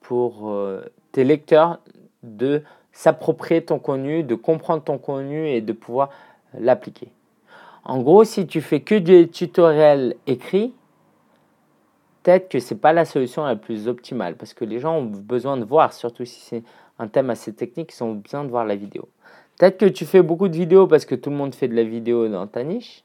pour 0.01 0.49
euh, 0.49 0.83
tes 1.11 1.23
lecteurs 1.23 1.79
de 2.23 2.63
s'approprier 2.93 3.63
ton 3.65 3.79
contenu, 3.79 4.23
de 4.23 4.35
comprendre 4.35 4.83
ton 4.83 4.97
contenu 4.97 5.49
et 5.49 5.61
de 5.61 5.73
pouvoir 5.73 6.09
l'appliquer. 6.57 7.09
En 7.83 7.99
gros, 7.99 8.23
si 8.23 8.47
tu 8.47 8.61
fais 8.61 8.79
que 8.79 8.95
des 8.95 9.27
tutoriels 9.27 10.15
écrits, 10.25 10.73
peut-être 12.21 12.47
que 12.47 12.59
ce 12.59 12.73
n'est 12.73 12.79
pas 12.79 12.93
la 12.93 13.03
solution 13.03 13.43
la 13.43 13.57
plus 13.57 13.87
optimale 13.89 14.35
parce 14.35 14.53
que 14.53 14.63
les 14.63 14.79
gens 14.79 14.99
ont 14.99 15.03
besoin 15.03 15.57
de 15.57 15.65
voir, 15.65 15.91
surtout 15.91 16.23
si 16.23 16.39
c'est 16.39 16.63
un 16.99 17.07
thème 17.07 17.29
assez 17.29 17.53
technique, 17.53 17.91
ils 17.93 18.03
ont 18.03 18.13
besoin 18.13 18.45
de 18.45 18.49
voir 18.49 18.63
la 18.63 18.75
vidéo. 18.75 19.09
Peut-être 19.57 19.77
que 19.77 19.85
tu 19.85 20.05
fais 20.05 20.21
beaucoup 20.21 20.47
de 20.47 20.55
vidéos 20.55 20.87
parce 20.87 21.05
que 21.05 21.15
tout 21.15 21.29
le 21.29 21.35
monde 21.35 21.53
fait 21.53 21.67
de 21.67 21.75
la 21.75 21.83
vidéo 21.83 22.29
dans 22.29 22.47
ta 22.47 22.63
niche. 22.63 23.03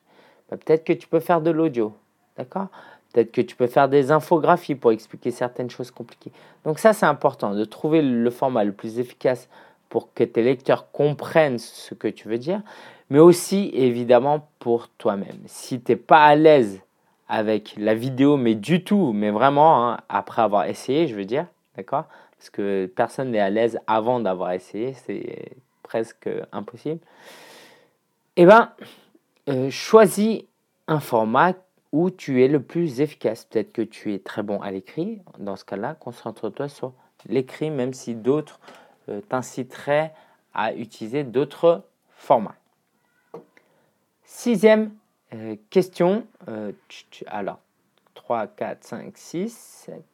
Bah, 0.51 0.57
peut-être 0.57 0.85
que 0.85 0.93
tu 0.93 1.09
peux 1.09 1.21
faire 1.21 1.41
de 1.41 1.51
l'audio. 1.51 1.93
D'accord? 2.37 2.69
Peut-être 3.13 3.33
que 3.33 3.41
tu 3.41 3.57
peux 3.57 3.67
faire 3.67 3.89
des 3.89 4.11
infographies 4.11 4.75
pour 4.75 4.93
expliquer 4.93 5.31
certaines 5.31 5.71
choses 5.71 5.91
compliquées. 5.91 6.33
Donc 6.65 6.79
ça, 6.79 6.93
c'est 6.93 7.07
important 7.07 7.55
de 7.55 7.65
trouver 7.65 8.03
le 8.03 8.31
format 8.31 8.65
le 8.65 8.73
plus 8.73 8.99
efficace 8.99 9.49
pour 9.89 10.13
que 10.13 10.25
tes 10.25 10.43
lecteurs 10.43 10.91
comprennent 10.91 11.59
ce 11.59 11.95
que 11.95 12.09
tu 12.09 12.29
veux 12.29 12.39
dire, 12.39 12.63
mais 13.11 13.19
aussi 13.19 13.71
évidemment 13.73 14.49
pour 14.59 14.89
toi-même. 14.89 15.41
Si 15.47 15.81
tu 15.81 15.93
n'es 15.93 15.97
pas 15.97 16.25
à 16.25 16.35
l'aise 16.35 16.81
avec 17.29 17.75
la 17.77 17.95
vidéo, 17.95 18.37
mais 18.37 18.55
du 18.55 18.85
tout, 18.85 19.13
mais 19.13 19.31
vraiment, 19.31 19.91
hein, 19.91 19.99
après 20.09 20.43
avoir 20.43 20.65
essayé, 20.67 21.07
je 21.09 21.15
veux 21.15 21.25
dire, 21.25 21.47
d'accord? 21.77 22.05
Parce 22.39 22.51
que 22.51 22.91
personne 22.95 23.31
n'est 23.31 23.41
à 23.41 23.51
l'aise 23.51 23.79
avant 23.87 24.21
d'avoir 24.21 24.53
essayé, 24.53 24.95
c'est 24.95 25.53
presque 25.83 26.29
impossible. 26.53 27.01
Eh 28.37 28.47
bien, 28.47 28.73
euh, 29.49 29.71
choisis 29.71 30.43
un 30.87 31.01
format 31.01 31.55
où 31.93 32.11
tu 32.11 32.45
es 32.45 32.49
le 32.49 32.61
plus 32.61 33.01
efficace. 33.01 33.45
Peut-être 33.45 33.73
que 33.73 33.83
tu 33.83 34.15
es 34.15 34.19
très 34.19 34.43
bon 34.43 34.61
à 34.61 34.71
l'écrit. 34.71 35.21
Dans 35.39 35.57
ce 35.57 35.65
cas-là, 35.65 35.95
concentre-toi 35.95 36.69
sur 36.69 36.93
l'écrit, 37.29 37.71
même 37.71 37.95
si 37.95 38.15
d'autres 38.15 38.61
euh, 39.09 39.21
t'inciteraient 39.21 40.13
à 40.55 40.75
utiliser 40.75 41.25
d'autres 41.25 41.85
formats. 42.11 42.57
Sixième 44.25 44.93
euh, 45.35 45.57
question. 45.71 46.27
Euh, 46.49 46.73
alors, 47.27 47.59
3, 48.15 48.47
4, 48.49 48.85
5, 48.85 49.17
6, 49.17 49.85
7, 49.87 50.05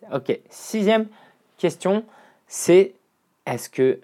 7. 0.00 0.08
Ok. 0.12 0.40
Sixième 0.48 1.06
question, 1.56 2.04
c'est 2.46 2.94
est-ce 3.46 3.68
que 3.68 4.00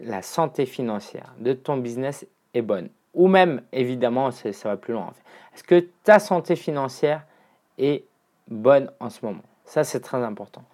la 0.00 0.22
santé 0.22 0.66
financière 0.66 1.32
de 1.38 1.52
ton 1.52 1.76
business 1.76 2.26
est 2.52 2.62
bonne? 2.62 2.88
Ou 3.14 3.28
même, 3.28 3.62
évidemment, 3.72 4.30
ça 4.30 4.50
va 4.64 4.76
plus 4.76 4.92
loin. 4.92 5.12
Est-ce 5.54 5.62
que 5.62 5.86
ta 6.02 6.18
santé 6.18 6.56
financière 6.56 7.24
est 7.78 8.04
bonne 8.48 8.90
en 8.98 9.08
ce 9.08 9.24
moment? 9.24 9.42
Ça, 9.64 9.84
c'est 9.84 10.00
très 10.00 10.22
important. 10.22 10.64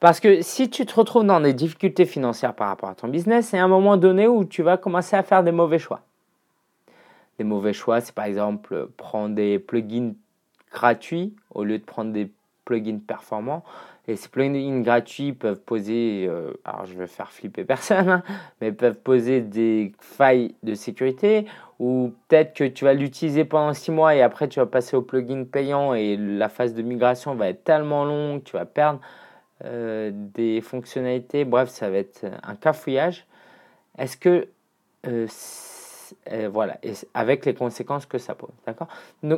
Parce 0.00 0.20
que 0.20 0.42
si 0.42 0.68
tu 0.68 0.84
te 0.84 0.94
retrouves 0.94 1.24
dans 1.24 1.40
des 1.40 1.54
difficultés 1.54 2.04
financières 2.04 2.54
par 2.54 2.68
rapport 2.68 2.88
à 2.88 2.94
ton 2.94 3.08
business, 3.08 3.48
c'est 3.48 3.58
un 3.58 3.68
moment 3.68 3.96
donné 3.96 4.26
où 4.26 4.44
tu 4.44 4.62
vas 4.62 4.76
commencer 4.76 5.16
à 5.16 5.22
faire 5.22 5.42
des 5.42 5.52
mauvais 5.52 5.78
choix. 5.78 6.02
Des 7.38 7.44
mauvais 7.44 7.72
choix, 7.72 8.00
c'est 8.00 8.14
par 8.14 8.26
exemple 8.26 8.88
prendre 8.96 9.34
des 9.34 9.58
plugins 9.58 10.12
gratuits 10.72 11.34
au 11.50 11.64
lieu 11.64 11.78
de 11.78 11.84
prendre 11.84 12.12
des 12.12 12.30
plugins 12.64 12.98
performants. 12.98 13.64
Et 14.06 14.16
ces 14.16 14.28
plugins 14.28 14.82
gratuits 14.82 15.32
peuvent 15.32 15.60
poser, 15.60 16.26
euh, 16.28 16.52
alors 16.64 16.84
je 16.84 16.92
vais 16.92 17.06
faire 17.06 17.32
flipper 17.32 17.64
personne, 17.64 18.08
hein, 18.08 18.22
mais 18.60 18.72
peuvent 18.72 18.98
poser 18.98 19.40
des 19.40 19.92
failles 20.00 20.54
de 20.62 20.74
sécurité 20.74 21.46
ou 21.80 22.12
peut-être 22.28 22.54
que 22.54 22.64
tu 22.64 22.84
vas 22.84 22.92
l'utiliser 22.92 23.44
pendant 23.44 23.72
six 23.72 23.90
mois 23.90 24.14
et 24.14 24.22
après 24.22 24.48
tu 24.48 24.60
vas 24.60 24.66
passer 24.66 24.96
au 24.96 25.02
plugin 25.02 25.44
payant 25.44 25.94
et 25.94 26.16
la 26.16 26.48
phase 26.48 26.74
de 26.74 26.82
migration 26.82 27.34
va 27.34 27.48
être 27.48 27.64
tellement 27.64 28.04
longue, 28.04 28.44
tu 28.44 28.52
vas 28.52 28.66
perdre 28.66 29.00
euh, 29.64 30.10
des 30.12 30.60
fonctionnalités. 30.60 31.44
Bref, 31.44 31.68
ça 31.68 31.90
va 31.90 31.98
être 31.98 32.26
un 32.42 32.54
cafouillage. 32.54 33.26
Est-ce 33.98 34.16
que 34.16 34.48
euh, 35.06 36.48
voilà, 36.48 36.78
et 36.82 36.92
avec 37.14 37.44
les 37.46 37.54
conséquences 37.54 38.06
que 38.06 38.18
ça 38.18 38.34
pose, 38.34 38.52
d'accord? 38.66 38.88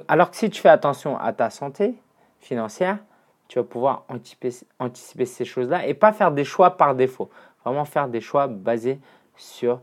Alors 0.09 0.31
que 0.31 0.37
si 0.37 0.51
tu 0.51 0.61
fais 0.61 0.69
attention 0.69 1.19
à 1.19 1.33
ta 1.33 1.51
santé 1.51 1.95
financière, 2.41 2.99
tu 3.49 3.59
vas 3.59 3.65
pouvoir 3.65 4.05
anticiper, 4.09 5.25
ces 5.25 5.45
choses-là 5.45 5.87
et 5.87 5.95
pas 5.95 6.13
faire 6.13 6.33
des 6.33 6.45
choix 6.45 6.77
par 6.77 6.95
défaut. 6.95 7.31
Vraiment 7.65 7.85
faire 7.85 8.09
des 8.09 8.21
choix 8.21 8.47
basés 8.49 8.99
sur 9.37 9.81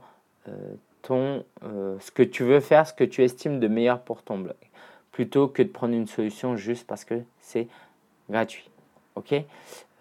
euh, 0.47 0.51
ton, 1.01 1.45
euh, 1.63 1.97
ce 2.00 2.12
que 2.12 2.23
tu 2.23 2.43
veux 2.43 2.59
faire, 2.59 2.88
ce 2.88 2.93
que 2.93 3.03
tu 3.03 3.23
estimes 3.23 3.59
de 3.59 3.67
meilleur 3.67 4.01
pour 4.01 4.21
ton 4.21 4.39
blog, 4.39 4.55
plutôt 5.12 5.47
que 5.47 5.63
de 5.63 5.69
prendre 5.69 5.93
une 5.93 6.07
solution 6.07 6.55
juste 6.55 6.88
parce 6.88 7.05
que 7.05 7.21
c'est 7.39 7.67
gratuit. 8.29 8.69
Ok? 9.15 9.33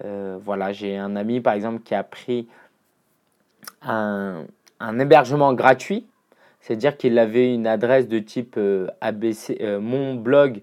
Euh, 0.05 0.39
Voilà, 0.41 0.73
j'ai 0.73 0.97
un 0.97 1.17
ami 1.17 1.41
par 1.41 1.55
exemple 1.55 1.83
qui 1.83 1.95
a 1.95 2.03
pris 2.03 2.49
un, 3.83 4.47
hébergement 4.99 5.53
gratuit, 5.55 6.07
c'est-à-dire 6.61 6.97
qu'il 6.97 7.19
avait 7.19 7.55
une 7.55 7.67
adresse 7.67 8.09
de 8.09 8.19
type 8.19 8.59
abc 9.01 9.61
monblog 9.81 10.63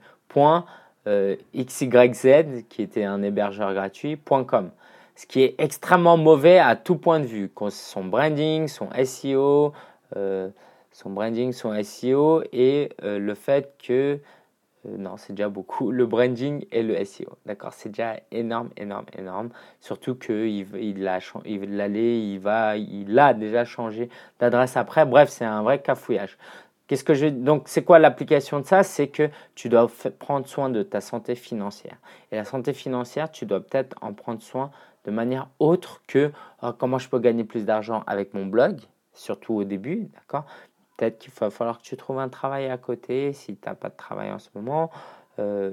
euh, 1.08 1.36
XYZ, 1.55 2.65
qui 2.69 2.81
était 2.81 3.03
un 3.03 3.24
hébergeur 3.24 3.74
gratuit.com. 3.74 4.69
Ce 5.15 5.25
qui 5.25 5.41
est 5.41 5.55
extrêmement 5.58 6.17
mauvais 6.17 6.60
à 6.60 6.75
tout 6.75 6.96
point 6.96 7.19
de 7.19 7.25
vue. 7.25 7.51
Son 7.69 8.05
branding, 8.05 8.67
son 8.67 8.89
SEO, 9.03 9.74
euh, 10.15 10.50
son 10.91 11.10
branding, 11.10 11.51
son 11.51 11.81
SEO 11.84 12.43
et 12.53 12.89
euh, 13.03 13.19
le 13.19 13.34
fait 13.34 13.74
que 13.86 14.19
non, 14.98 15.17
c'est 15.17 15.34
déjà 15.34 15.50
beaucoup. 15.50 15.91
Le 15.91 16.05
branding 16.05 16.65
et 16.72 16.84
le 16.84 17.03
SEO. 17.05 17.38
D'accord 17.46 17.74
C'est 17.74 17.89
déjà 17.89 18.19
énorme, 18.31 18.69
énorme, 18.77 19.05
énorme. 19.17 19.50
Surtout 19.79 20.15
qu'il 20.15 20.67
il 20.75 21.08
a, 21.08 21.19
il, 21.46 21.98
il, 21.98 22.39
va, 22.39 22.77
il 22.77 23.19
a 23.19 23.34
déjà 23.34 23.65
changé 23.65 24.10
d'adresse 24.39 24.77
après. 24.77 25.05
Bref, 25.05 25.29
c'est 25.29 25.46
un 25.46 25.62
vrai 25.62 25.81
cafouillage. 25.81 26.38
Qu'est-ce 26.88 27.03
que 27.03 27.13
je 27.13 27.27
donc 27.27 27.67
c'est 27.67 27.84
quoi 27.84 28.00
l'application 28.00 28.60
de 28.60 28.65
ça? 28.65 28.81
C'est 28.81 29.10
que 29.10 29.29
tu 29.53 29.69
dois 29.69 29.88
prendre 30.17 30.48
soin 30.48 30.69
de 30.69 30.81
ta 30.81 31.01
santé 31.01 31.36
financière. 31.36 31.98
Et 32.31 32.36
la 32.36 32.46
santé 32.46 32.74
financière, 32.74 33.29
tu 33.29 33.46
dois 33.46 33.60
peut-être 33.60 33.96
en 34.01 34.13
prendre 34.13 34.41
soin 34.41 34.72
de 35.05 35.12
manière 35.12 35.50
autre 35.60 36.01
que 36.08 36.31
oh, 36.63 36.72
comment 36.77 36.98
je 36.98 37.08
peux 37.08 37.19
gagner 37.19 37.43
plus 37.43 37.63
d'argent 37.63 38.03
avec 38.08 38.34
mon 38.34 38.48
blog, 38.48 38.79
surtout 39.13 39.53
au 39.53 39.63
début, 39.63 40.10
d'accord? 40.15 40.46
Peut-être 41.00 41.18
qu'il 41.20 41.32
va 41.32 41.50
falloir 41.50 41.77
que 41.77 41.84
tu 41.84 41.96
trouves 41.96 42.20
un 42.20 42.27
travail 42.27 42.70
à 42.70 42.77
côté 42.77 43.32
si 43.32 43.56
tu 43.56 43.70
n'as 43.70 43.74
pas 43.74 43.88
de 43.88 43.96
travail 43.96 44.34
en 44.34 44.39
ce 44.39 44.50
moment. 44.53 44.91
Euh, 45.39 45.72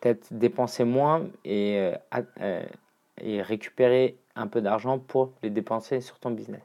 peut-être 0.00 0.32
dépenser 0.32 0.84
moins 0.84 1.26
et, 1.44 1.76
euh, 1.78 2.22
euh, 2.40 2.64
et 3.20 3.42
récupérer 3.42 4.16
un 4.34 4.46
peu 4.46 4.62
d'argent 4.62 4.98
pour 4.98 5.32
les 5.42 5.50
dépenser 5.50 6.00
sur 6.00 6.18
ton 6.18 6.30
business. 6.30 6.62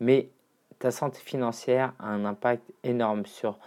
Mais 0.00 0.30
ta 0.78 0.90
santé 0.90 1.20
financière 1.20 1.92
a 1.98 2.08
un 2.08 2.24
impact 2.24 2.62
énorme 2.82 3.26
sur 3.26 3.58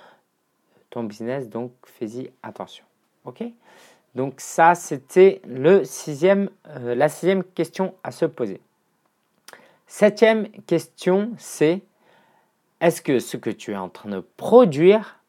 ton 0.90 1.04
business, 1.04 1.48
donc 1.48 1.72
fais-y 1.86 2.32
attention. 2.42 2.84
Ok? 3.26 3.44
Donc 4.16 4.42
ça, 4.42 4.74
c'était 4.74 5.40
le 5.46 5.84
sixième, 5.84 6.50
la 6.66 7.10
sixième 7.10 7.44
question 7.44 7.94
à 8.04 8.10
se 8.10 8.26
poser. 8.26 8.60
Septième 9.86 10.50
question, 10.66 11.34
c'est 11.38 11.84
est-ce 12.80 13.02
que 13.02 13.20
ce 13.20 13.38
que 13.38 13.50
tu 13.50 13.72
es 13.72 13.78
en 13.78 13.90
train 13.90 14.10
de 14.10 14.24
produire 14.38 15.20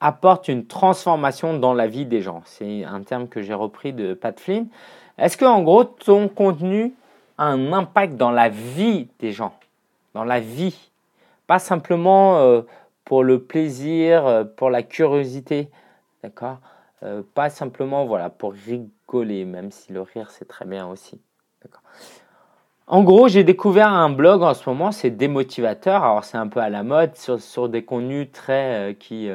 apporte 0.00 0.48
une 0.48 0.66
transformation 0.66 1.58
dans 1.58 1.74
la 1.74 1.86
vie 1.86 2.06
des 2.06 2.22
gens? 2.22 2.42
C'est 2.44 2.84
un 2.84 3.02
terme 3.02 3.28
que 3.28 3.42
j'ai 3.42 3.54
repris 3.54 3.92
de 3.92 4.14
Pat 4.14 4.38
Flynn. 4.38 4.68
Est-ce 5.18 5.36
que 5.36 5.44
en 5.44 5.62
gros 5.62 5.84
ton 5.84 6.28
contenu 6.28 6.94
a 7.38 7.44
un 7.44 7.72
impact 7.72 8.16
dans 8.16 8.30
la 8.30 8.48
vie 8.48 9.08
des 9.18 9.32
gens, 9.32 9.54
dans 10.14 10.24
la 10.24 10.40
vie, 10.40 10.90
pas 11.46 11.58
simplement 11.58 12.38
euh, 12.38 12.62
pour 13.04 13.24
le 13.24 13.42
plaisir, 13.42 14.26
euh, 14.26 14.44
pour 14.44 14.70
la 14.70 14.82
curiosité, 14.82 15.68
d'accord? 16.22 16.58
Euh, 17.02 17.22
Pas 17.34 17.48
simplement 17.48 18.04
voilà 18.04 18.28
pour 18.28 18.52
rigoler, 18.52 19.44
même 19.46 19.70
si 19.70 19.92
le 19.92 20.02
rire 20.02 20.30
c'est 20.30 20.46
très 20.46 20.66
bien 20.66 20.86
aussi, 20.86 21.18
en 22.90 23.02
gros, 23.02 23.28
j'ai 23.28 23.44
découvert 23.44 23.88
un 23.88 24.10
blog 24.10 24.42
en 24.42 24.52
ce 24.52 24.68
moment, 24.68 24.92
c'est 24.92 25.10
démotivateur. 25.10 26.04
Alors, 26.04 26.24
c'est 26.24 26.36
un 26.36 26.48
peu 26.48 26.60
à 26.60 26.68
la 26.68 26.82
mode 26.82 27.16
sur, 27.16 27.68
des 27.68 27.84
contenus 27.84 28.28
très 28.32 28.96
qui, 28.98 29.30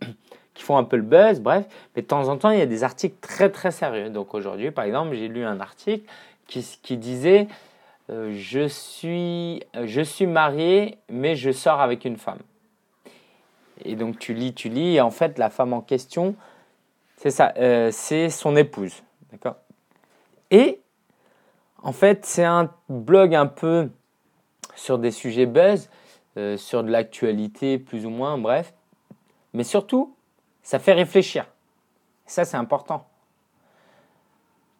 qui 0.54 0.62
font 0.62 0.76
un 0.76 0.84
peu 0.84 0.96
le 0.96 1.02
buzz, 1.02 1.40
bref. 1.40 1.66
Mais 1.96 2.02
de 2.02 2.06
temps 2.06 2.28
en 2.28 2.36
temps, 2.36 2.50
il 2.50 2.58
y 2.58 2.62
a 2.62 2.66
des 2.66 2.84
articles 2.84 3.16
très 3.20 3.50
très 3.50 3.70
sérieux. 3.70 4.10
Donc 4.10 4.34
aujourd'hui, 4.34 4.70
par 4.70 4.84
exemple, 4.84 5.14
j'ai 5.14 5.28
lu 5.28 5.44
un 5.44 5.58
article 5.60 6.04
qui, 6.82 6.96
disait 6.96 7.48
euh, 8.10 8.34
je, 8.36 8.68
suis, 8.68 9.62
je 9.84 10.02
suis 10.02 10.26
marié, 10.26 10.98
mais 11.08 11.34
je 11.34 11.50
sors 11.50 11.80
avec 11.80 12.04
une 12.04 12.16
femme. 12.16 12.40
Et 13.84 13.96
donc 13.96 14.18
tu 14.18 14.34
lis, 14.34 14.52
tu 14.54 14.68
lis, 14.68 14.96
et 14.96 15.00
en 15.00 15.10
fait, 15.10 15.38
la 15.38 15.50
femme 15.50 15.72
en 15.72 15.80
question, 15.80 16.34
c'est 17.16 17.30
ça, 17.30 17.54
euh, 17.56 17.90
c'est 17.90 18.28
son 18.28 18.54
épouse. 18.54 19.02
D'accord? 19.30 19.56
Et 20.50 20.81
en 21.82 21.92
fait, 21.92 22.24
c'est 22.24 22.44
un 22.44 22.70
blog 22.88 23.34
un 23.34 23.46
peu 23.46 23.90
sur 24.74 24.98
des 24.98 25.10
sujets 25.10 25.46
buzz, 25.46 25.88
euh, 26.36 26.56
sur 26.56 26.82
de 26.82 26.90
l'actualité 26.90 27.78
plus 27.78 28.06
ou 28.06 28.10
moins, 28.10 28.38
bref. 28.38 28.72
Mais 29.52 29.64
surtout, 29.64 30.14
ça 30.62 30.78
fait 30.78 30.92
réfléchir. 30.92 31.46
Ça, 32.24 32.44
c'est 32.44 32.56
important. 32.56 33.06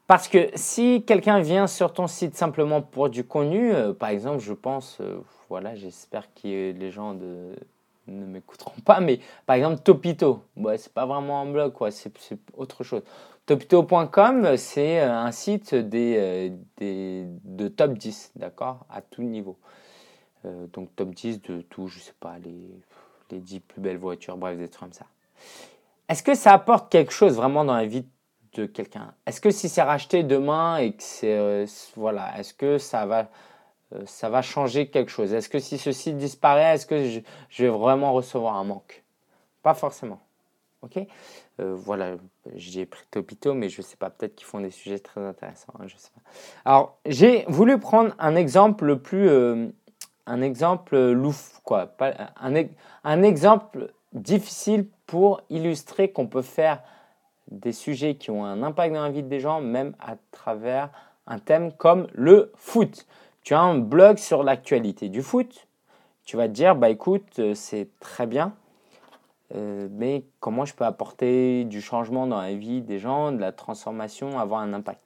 Parce 0.06 0.28
que 0.28 0.48
si 0.54 1.04
quelqu'un 1.04 1.40
vient 1.40 1.66
sur 1.66 1.92
ton 1.92 2.06
site 2.06 2.36
simplement 2.36 2.82
pour 2.82 3.08
du 3.08 3.24
contenu, 3.24 3.72
euh, 3.74 3.92
par 3.92 4.10
exemple, 4.10 4.40
je 4.40 4.52
pense, 4.52 4.98
euh, 5.00 5.18
voilà, 5.48 5.74
j'espère 5.74 6.32
que 6.34 6.72
les 6.72 6.90
gens 6.90 7.14
ne 7.14 7.54
m'écouteront 8.06 8.80
pas, 8.84 9.00
mais 9.00 9.20
par 9.46 9.56
exemple, 9.56 9.80
Topito, 9.82 10.42
ouais, 10.56 10.78
c'est 10.78 10.92
pas 10.92 11.06
vraiment 11.06 11.40
un 11.40 11.46
blog, 11.50 11.72
quoi, 11.72 11.90
c'est 11.90 12.12
autre 12.56 12.84
chose. 12.84 13.02
Topito.com, 13.46 14.56
c'est 14.56 15.00
euh, 15.00 15.12
un 15.12 15.32
site 15.32 15.74
des, 15.74 16.52
des, 16.76 17.26
de 17.44 17.68
top 17.68 17.94
10, 17.94 18.32
d'accord, 18.36 18.86
à 18.88 19.02
tout 19.02 19.22
niveau. 19.22 19.58
donc 20.44 20.94
top 20.96 21.10
10 21.14 21.42
de 21.42 21.60
tout, 21.62 21.88
je 21.88 21.98
sais 21.98 22.14
pas, 22.20 22.38
les, 22.38 22.70
les 23.30 23.40
10 23.40 23.60
plus 23.60 23.80
belles 23.80 23.98
voitures, 23.98 24.36
bref, 24.36 24.56
des 24.56 24.68
trucs 24.68 24.80
comme 24.80 24.92
ça. 24.92 25.06
Est-ce 26.08 26.22
que 26.22 26.34
ça 26.34 26.52
apporte 26.52 26.90
quelque 26.90 27.12
chose 27.12 27.36
vraiment 27.36 27.64
dans 27.64 27.74
la 27.74 27.86
vie 27.86 28.04
de 28.54 28.66
quelqu'un? 28.66 29.14
Est-ce 29.26 29.40
que 29.40 29.50
si 29.50 29.68
c'est 29.68 29.82
racheté 29.82 30.22
demain 30.22 30.76
et 30.76 30.92
que 30.92 31.02
c'est 31.02 31.38
euh, 31.38 31.66
voilà, 31.96 32.38
est-ce 32.38 32.52
que 32.54 32.78
ça 32.78 33.06
va 33.06 33.30
euh, 33.94 34.02
ça 34.06 34.28
va 34.28 34.42
changer 34.42 34.88
quelque 34.88 35.10
chose? 35.10 35.32
Est-ce 35.32 35.48
que 35.48 35.58
si 35.58 35.78
ceci 35.78 36.12
disparaît, 36.12 36.74
est-ce 36.74 36.86
que 36.86 37.08
je, 37.48 37.62
vais 37.62 37.68
vraiment 37.70 38.12
recevoir 38.12 38.56
un 38.56 38.64
manque? 38.64 39.02
Pas 39.62 39.74
forcément. 39.74 40.20
Ok? 40.82 40.98
Euh, 41.60 41.74
Voilà, 41.76 42.16
j'ai 42.54 42.86
pris 42.86 43.02
Topito, 43.10 43.54
mais 43.54 43.68
je 43.68 43.82
sais 43.82 43.96
pas. 43.96 44.10
Peut-être 44.10 44.34
qu'ils 44.34 44.46
font 44.46 44.60
des 44.60 44.70
sujets 44.70 44.98
très 44.98 45.20
intéressants. 45.20 45.72
Hein, 45.78 45.86
je 45.86 45.96
sais 45.96 46.10
pas. 46.14 46.20
Alors, 46.64 46.98
j'ai 47.06 47.44
voulu 47.48 47.78
prendre 47.78 48.14
un 48.18 48.34
exemple 48.34 48.96
plus 48.96 49.28
un 50.26 50.40
exemple 50.40 50.96
louf, 51.10 51.60
quoi. 51.64 51.92
un, 52.40 52.64
un 53.04 53.22
exemple 53.22 53.92
difficile 54.12 54.86
pour 55.06 55.42
illustrer 55.50 56.10
qu'on 56.10 56.26
peut 56.26 56.42
faire 56.42 56.82
des 57.50 57.72
sujets 57.72 58.14
qui 58.14 58.30
ont 58.30 58.44
un 58.44 58.62
impact 58.62 58.94
dans 58.94 59.02
la 59.02 59.10
vie 59.10 59.22
des 59.22 59.40
gens, 59.40 59.60
même 59.60 59.94
à 60.00 60.16
travers 60.30 60.90
un 61.26 61.38
thème 61.38 61.72
comme 61.72 62.06
le 62.12 62.52
foot. 62.56 63.06
Tu 63.42 63.54
as 63.54 63.60
un 63.60 63.78
blog 63.78 64.18
sur 64.18 64.42
l'actualité 64.42 65.08
du 65.08 65.22
foot, 65.22 65.66
tu 66.24 66.36
vas 66.36 66.48
te 66.48 66.52
dire, 66.52 66.76
bah 66.76 66.88
écoute, 66.88 67.38
euh, 67.38 67.54
c'est 67.54 67.88
très 67.98 68.26
bien, 68.26 68.54
euh, 69.54 69.88
mais 69.90 70.24
comment 70.40 70.64
je 70.64 70.74
peux 70.74 70.84
apporter 70.84 71.64
du 71.64 71.80
changement 71.80 72.26
dans 72.26 72.40
la 72.40 72.54
vie 72.54 72.80
des 72.80 72.98
gens, 72.98 73.32
de 73.32 73.38
la 73.38 73.52
transformation, 73.52 74.38
avoir 74.38 74.60
un 74.60 74.72
impact? 74.72 75.00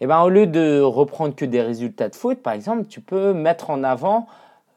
Et 0.00 0.04
eh 0.04 0.06
ben, 0.06 0.22
au 0.22 0.28
lieu 0.28 0.46
de 0.46 0.80
reprendre 0.80 1.36
que 1.36 1.44
des 1.44 1.62
résultats 1.62 2.08
de 2.08 2.16
foot, 2.16 2.42
par 2.42 2.52
exemple, 2.52 2.86
tu 2.86 3.00
peux 3.00 3.32
mettre 3.32 3.70
en 3.70 3.84
avant 3.84 4.26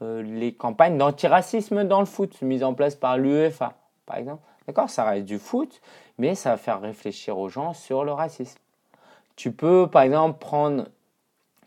euh, 0.04 0.22
les 0.22 0.54
campagnes 0.54 0.98
d'antiracisme 0.98 1.84
dans 1.86 2.00
le 2.00 2.06
foot, 2.06 2.40
mises 2.44 2.64
en 2.64 2.76
place 2.76 2.96
par 2.96 3.18
l'UEFA, 3.18 3.74
par 4.06 4.18
exemple. 4.18 4.44
D'accord? 4.68 4.90
Ça 4.90 5.06
reste 5.06 5.26
du 5.26 5.40
foot, 5.40 5.82
mais 6.20 6.36
ça 6.36 6.52
va 6.52 6.58
faire 6.58 6.82
réfléchir 6.82 7.38
aux 7.40 7.50
gens 7.50 7.74
sur 7.74 8.04
le 8.04 8.12
racisme. 8.12 8.60
Tu 9.36 9.52
peux, 9.52 9.88
par 9.88 10.04
exemple, 10.04 10.38
prendre 10.38 10.86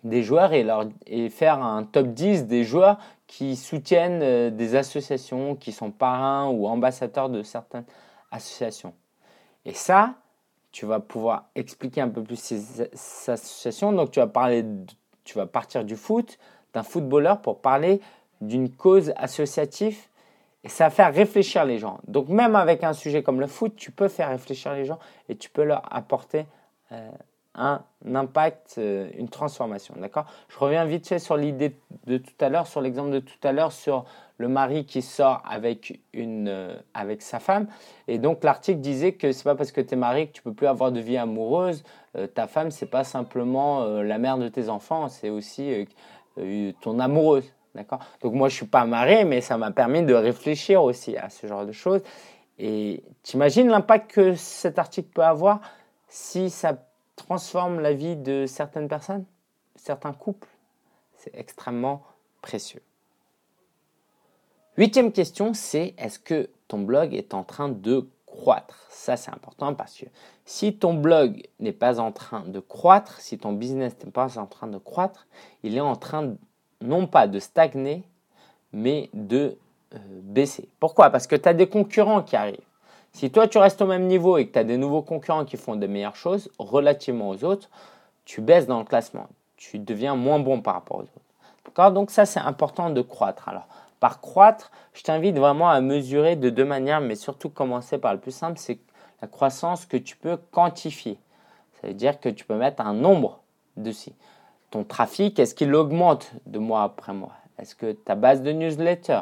des 0.05 0.23
joueurs 0.23 0.53
et, 0.53 0.63
leur, 0.63 0.87
et 1.07 1.29
faire 1.29 1.63
un 1.63 1.83
top 1.85 2.09
10 2.09 2.47
des 2.47 2.65
joueurs 2.65 2.99
qui 3.31 3.55
soutiennent 3.55 4.23
euh, 4.25 4.51
des 4.51 4.75
associations, 4.75 5.55
qui 5.55 5.71
sont 5.71 5.93
parrains 5.93 6.49
ou 6.49 6.67
ambassadeurs 6.67 7.29
de 7.29 7.45
certaines 7.45 7.85
associations. 8.33 8.93
Et 9.65 9.73
ça, 9.73 10.15
tu 10.73 10.85
vas 10.85 10.99
pouvoir 10.99 11.45
expliquer 11.55 12.01
un 12.01 12.09
peu 12.09 12.25
plus 12.25 12.35
ces, 12.35 12.83
associations. 13.31 13.93
Donc, 13.93 14.11
tu 14.11 14.19
vas, 14.19 14.27
parler 14.27 14.65
tu 15.23 15.39
vas 15.39 15.47
partir 15.47 15.85
du 15.85 15.95
foot, 15.95 16.39
d'un 16.75 16.83
footballeur 16.83 17.41
pour 17.41 17.61
parler 17.61 18.01
d'une 18.41 18.69
cause 18.69 19.13
associative 19.15 19.97
et 20.65 20.69
ça 20.69 20.85
va 20.85 20.91
faire 20.91 21.15
réfléchir 21.15 21.65
les 21.65 21.79
gens. 21.79 22.01
Donc 22.09 22.29
même 22.29 22.57
avec 22.57 22.83
un 22.83 22.93
sujet 22.93 23.23
comme 23.23 23.39
le 23.39 23.47
foot, 23.47 23.77
tu 23.77 23.93
peux 23.93 24.09
faire 24.09 24.31
réfléchir 24.31 24.75
les 24.75 24.87
gens 24.87 24.99
et 25.29 25.37
tu 25.37 25.51
peux 25.51 25.63
leur 25.63 25.83
apporter 25.95 26.47
euh, 26.91 27.11
un 27.55 27.83
impact, 28.15 28.77
euh, 28.79 29.11
une 29.17 29.29
transformation. 29.29 29.95
D'accord? 29.99 30.27
Je 30.49 30.59
reviens 30.59 30.85
vite 30.85 31.07
fait 31.07 31.19
sur 31.19 31.37
l'idée 31.37 31.77
de 32.07 32.19
tout 32.19 32.33
à 32.41 32.49
l'heure, 32.49 32.67
sur 32.67 32.81
l'exemple 32.81 33.11
de 33.11 33.19
tout 33.19 33.39
à 33.43 33.53
l'heure 33.53 33.73
sur 33.73 34.05
le 34.39 34.49
mari 34.49 34.87
qui 34.87 35.03
sort 35.03 35.43
avec, 35.49 36.01
une, 36.13 36.49
euh, 36.49 36.77
avec 36.95 37.23
sa 37.23 37.41
femme. 37.41 37.67
Et 38.09 38.19
donc 38.19 38.45
l'article 38.45 38.81
disait 38.81 39.13
que 39.13 39.33
c'est 39.33 39.45
pas 39.45 39.55
parce 39.55 39.73
que 39.73 39.81
tu 39.81 39.95
es 39.95 39.97
marié 39.97 40.29
que 40.29 40.33
tu 40.33 40.43
peux 40.43 40.55
plus 40.55 40.67
avoir 40.67 40.93
de 40.93 41.01
vie 41.01 41.17
amoureuse. 41.17 41.83
ta 42.35 42.47
femme, 42.47 42.71
c'est 42.71 42.91
pas 42.91 43.05
simplement 43.05 43.85
la 44.03 44.19
mère 44.19 44.37
de 44.37 44.49
tes 44.49 44.69
enfants, 44.69 45.09
c'est 45.09 45.31
aussi 45.31 45.87
ton 46.81 46.99
amoureuse. 46.99 47.53
D'accord? 47.75 48.01
Donc 48.21 48.33
moi, 48.35 48.49
je 48.49 48.55
ne 48.55 48.57
suis 48.57 48.67
pas 48.67 48.85
marié, 48.85 49.25
mais 49.25 49.41
ça 49.41 49.57
m'a 49.57 49.71
permis 49.71 50.03
de 50.03 50.15
réfléchir 50.15 50.83
aussi 50.83 51.17
à 51.17 51.29
ce 51.29 51.47
genre 51.47 51.67
de 51.67 51.73
choses. 51.73 52.01
Et 52.59 53.05
tu 53.23 53.37
imagines 53.37 53.69
l'impact 53.69 54.11
que 54.11 54.35
cet 54.35 54.79
article 54.79 55.09
peut 55.15 55.23
avoir 55.23 55.61
si 56.09 56.51
ça 56.51 56.75
transforme 57.21 57.81
la 57.81 57.93
vie 57.93 58.17
de 58.17 58.47
certaines 58.47 58.89
personnes, 58.89 59.25
certains 59.77 60.13
couples 60.13 60.49
C'est 61.17 61.35
extrêmement 61.35 62.03
précieux. 62.41 62.83
Huitième 64.79 65.13
question, 65.13 65.53
c'est 65.53 65.95
est-ce 65.99 66.19
que 66.19 66.49
ton 66.67 66.79
blog 66.79 67.13
est 67.15 67.35
en 67.35 67.45
train 67.45 67.69
de 67.69 68.09
croître? 68.25 68.87
Ça, 68.89 69.17
c'est 69.17 69.31
important 69.31 69.75
parce 69.75 69.99
que 69.99 70.07
si 70.47 70.75
ton 70.75 70.95
blog 70.95 71.43
n'est 71.59 71.73
pas 71.73 72.01
en 72.01 72.13
train 72.13 72.41
de 72.47 72.61
croître, 72.61 73.21
si 73.21 73.39
ton 73.39 73.53
business 73.53 73.95
n'est 74.03 74.11
pas 74.11 74.39
en 74.39 74.47
train 74.47 74.69
de 74.69 74.79
croître, 74.79 75.27
il 75.63 75.77
est 75.77 75.81
en 75.81 75.97
train 75.97 76.35
non 76.81 77.07
pas 77.07 77.27
de 77.27 77.39
stagner, 77.39 78.03
mais 78.73 79.11
de 79.13 79.59
euh, 79.95 79.99
baisser. 80.23 80.69
Pourquoi? 80.79 81.11
Parce 81.11 81.27
que 81.27 81.37
tu 81.37 81.49
as 81.49 81.55
des 81.55 81.69
concurrents 81.69 82.23
qui 82.23 82.37
arrivent. 82.37 82.70
Si 83.13 83.31
toi 83.31 83.49
tu 83.49 83.59
restes 83.59 83.83
au 83.83 83.87
même 83.87 84.07
niveau 84.07 84.39
et 84.39 84.47
que 84.47 84.53
tu 84.53 84.59
as 84.59 84.65
des 84.65 84.77
nouveaux 84.77 85.03
concurrents 85.03 85.45
qui 85.45 85.57
font 85.57 85.77
de 85.77 85.87
meilleures 85.87 86.17
choses 86.17 86.51
relativement 86.59 87.31
aux 87.31 87.45
autres, 87.45 87.69
tu 88.25 88.41
baisses 88.41 88.67
dans 88.67 88.79
le 88.79 88.85
classement. 88.85 89.29
Tu 89.57 89.79
deviens 89.79 90.15
moins 90.15 90.39
bon 90.39 90.61
par 90.61 90.75
rapport 90.75 90.99
aux 90.99 91.03
autres. 91.03 91.21
D'accord? 91.65 91.93
Donc 91.93 92.11
ça 92.11 92.27
c'est 92.27 92.41
important 92.41 92.91
de 92.91 93.03
croître. 93.03 93.49
Alors 93.49 93.67
par 93.99 94.21
croître, 94.21 94.71
je 94.95 95.03
t'invite 95.03 95.37
vraiment 95.37 95.69
à 95.69 95.81
mesurer 95.81 96.37
de 96.37 96.51
deux 96.51 96.65
manières, 96.65 97.01
mais 97.01 97.17
surtout 97.17 97.51
commencer 97.51 97.99
par 97.99 98.15
le 98.15 98.21
plus 98.21 98.35
simple, 98.35 98.59
c'est 98.59 98.79
la 99.21 99.29
croissance 99.29 99.85
que 99.85 99.97
tu 99.97 100.17
peux 100.17 100.39
quantifier. 100.51 101.19
Ça 101.81 101.89
veut 101.89 101.95
dire 101.95 102.21
que 102.21 102.29
tu 102.29 102.45
peux 102.45 102.57
mettre 102.57 102.81
un 102.81 102.95
nombre 102.95 103.41
dessus 103.77 104.13
ton 104.71 104.85
trafic, 104.85 105.39
est-ce 105.39 105.55
qu'il 105.55 105.75
augmente 105.75 106.33
de 106.47 106.59
mois 106.59 106.83
après 106.83 107.13
mois? 107.13 107.33
Est-ce 107.59 107.75
que 107.75 107.93
ta 107.93 108.15
base 108.15 108.43
de 108.43 108.53
newsletter, 108.53 109.21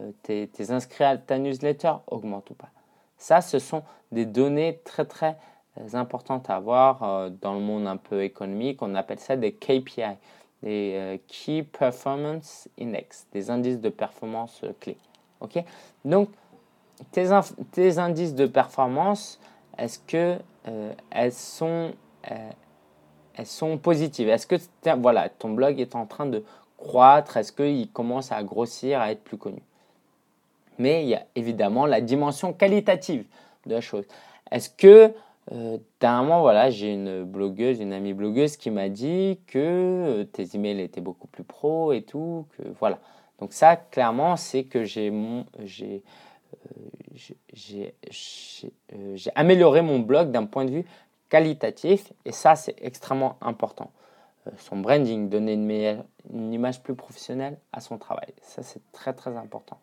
euh, 0.00 0.10
tes, 0.22 0.70
inscrits 0.70 1.04
à 1.04 1.16
ta 1.16 1.38
newsletter 1.38 1.92
augmentent 2.08 2.50
ou 2.50 2.54
pas? 2.54 2.68
Ça, 3.20 3.42
ce 3.42 3.58
sont 3.58 3.82
des 4.12 4.24
données 4.24 4.80
très 4.82 5.04
très 5.04 5.36
euh, 5.78 5.94
importantes 5.94 6.48
à 6.48 6.56
avoir 6.56 7.02
euh, 7.02 7.28
dans 7.28 7.52
le 7.52 7.60
monde 7.60 7.86
un 7.86 7.98
peu 7.98 8.24
économique. 8.24 8.80
On 8.80 8.94
appelle 8.94 9.20
ça 9.20 9.36
des 9.36 9.52
KPI, 9.52 10.16
des 10.62 10.94
euh, 10.96 11.18
Key 11.28 11.62
Performance 11.62 12.68
Index, 12.80 13.26
des 13.32 13.50
indices 13.50 13.78
de 13.78 13.90
performance 13.90 14.62
clés. 14.80 14.96
Donc, 16.04 16.30
tes, 17.12 17.28
tes, 17.72 17.98
indices 17.98 18.34
de 18.34 18.46
performance, 18.46 19.38
est-ce 19.78 19.98
que 19.98 20.38
elles 21.10 21.32
sont 21.32 21.92
elles 23.34 23.46
sont 23.46 23.78
positives? 23.78 24.28
Est-ce 24.28 24.46
que 24.46 24.56
voilà, 24.98 25.30
ton 25.30 25.50
blog 25.50 25.80
est 25.80 25.94
en 25.94 26.04
train 26.04 26.26
de 26.26 26.44
croître? 26.76 27.38
Est-ce 27.38 27.52
qu'il 27.52 27.90
commence 27.90 28.32
à 28.32 28.42
grossir, 28.42 29.00
à 29.00 29.12
être 29.12 29.24
plus 29.24 29.38
connu? 29.38 29.62
Mais 30.80 31.02
il 31.02 31.10
y 31.10 31.14
a 31.14 31.26
évidemment 31.34 31.84
la 31.84 32.00
dimension 32.00 32.54
qualitative 32.54 33.26
de 33.66 33.74
la 33.74 33.82
chose. 33.82 34.06
Est-ce 34.50 34.70
que 34.70 35.12
euh, 35.52 35.76
d'un 36.00 36.22
moment, 36.22 36.40
voilà, 36.40 36.70
j'ai 36.70 36.94
une 36.94 37.24
blogueuse, 37.24 37.80
une 37.80 37.92
amie 37.92 38.14
blogueuse 38.14 38.56
qui 38.56 38.70
m'a 38.70 38.88
dit 38.88 39.38
que 39.46 39.58
euh, 39.58 40.24
tes 40.24 40.54
emails 40.54 40.80
étaient 40.80 41.02
beaucoup 41.02 41.26
plus 41.26 41.44
pro 41.44 41.92
et 41.92 42.02
tout, 42.02 42.46
que 42.56 42.62
voilà. 42.78 42.98
Donc 43.40 43.52
ça, 43.52 43.76
clairement, 43.76 44.36
c'est 44.36 44.64
que 44.64 44.78
euh, 44.78 46.02
j'ai 47.52 49.30
amélioré 49.34 49.82
mon 49.82 49.98
blog 49.98 50.30
d'un 50.30 50.46
point 50.46 50.64
de 50.64 50.70
vue 50.70 50.86
qualitatif 51.28 52.10
et 52.24 52.32
ça, 52.32 52.56
c'est 52.56 52.76
extrêmement 52.80 53.36
important. 53.42 53.90
son 54.56 54.78
branding, 54.78 55.28
donner 55.28 55.54
une 56.32 56.52
image 56.54 56.82
plus 56.82 56.94
professionnelle 56.94 57.58
à 57.70 57.80
son 57.80 57.98
travail. 57.98 58.32
Ça, 58.40 58.62
c'est 58.62 58.80
très 58.92 59.12
très 59.12 59.36
important. 59.36 59.78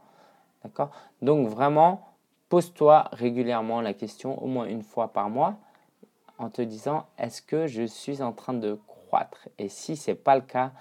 Donc 1.21 1.47
vraiment, 1.47 2.07
pose-toi 2.49 3.09
régulièrement 3.11 3.81
la 3.81 3.93
question, 3.93 4.41
au 4.43 4.47
moins 4.47 4.65
une 4.65 4.83
fois 4.83 5.09
par 5.09 5.29
mois, 5.29 5.55
en 6.37 6.49
te 6.49 6.61
disant 6.61 7.05
est-ce 7.17 7.41
que 7.41 7.67
je 7.67 7.83
suis 7.83 8.21
en 8.21 8.31
train 8.31 8.53
de 8.53 8.79
croître? 8.87 9.49
Et 9.57 9.69
si 9.69 9.95
ce 9.95 10.11
n'est 10.11 10.15
pas 10.15 10.35
le 10.35 10.41
cas, 10.41 10.71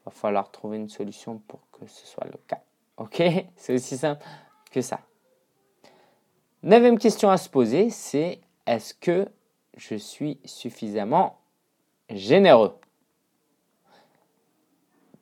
il 0.00 0.04
va 0.06 0.10
falloir 0.10 0.50
trouver 0.50 0.76
une 0.76 0.88
solution 0.88 1.40
pour 1.48 1.60
que 1.72 1.86
ce 1.86 2.06
soit 2.06 2.26
le 2.26 2.38
cas. 2.46 2.60
Ok? 2.96 3.22
C'est 3.56 3.74
aussi 3.74 3.96
simple 3.96 4.24
que 4.70 4.80
ça. 4.80 5.00
Neuvième 6.62 6.98
question 6.98 7.30
à 7.30 7.36
se 7.36 7.48
poser, 7.48 7.90
c'est 7.90 8.40
est-ce 8.66 8.92
que 8.92 9.28
je 9.76 9.94
suis 9.94 10.40
suffisamment 10.44 11.38
généreux? 12.10 12.74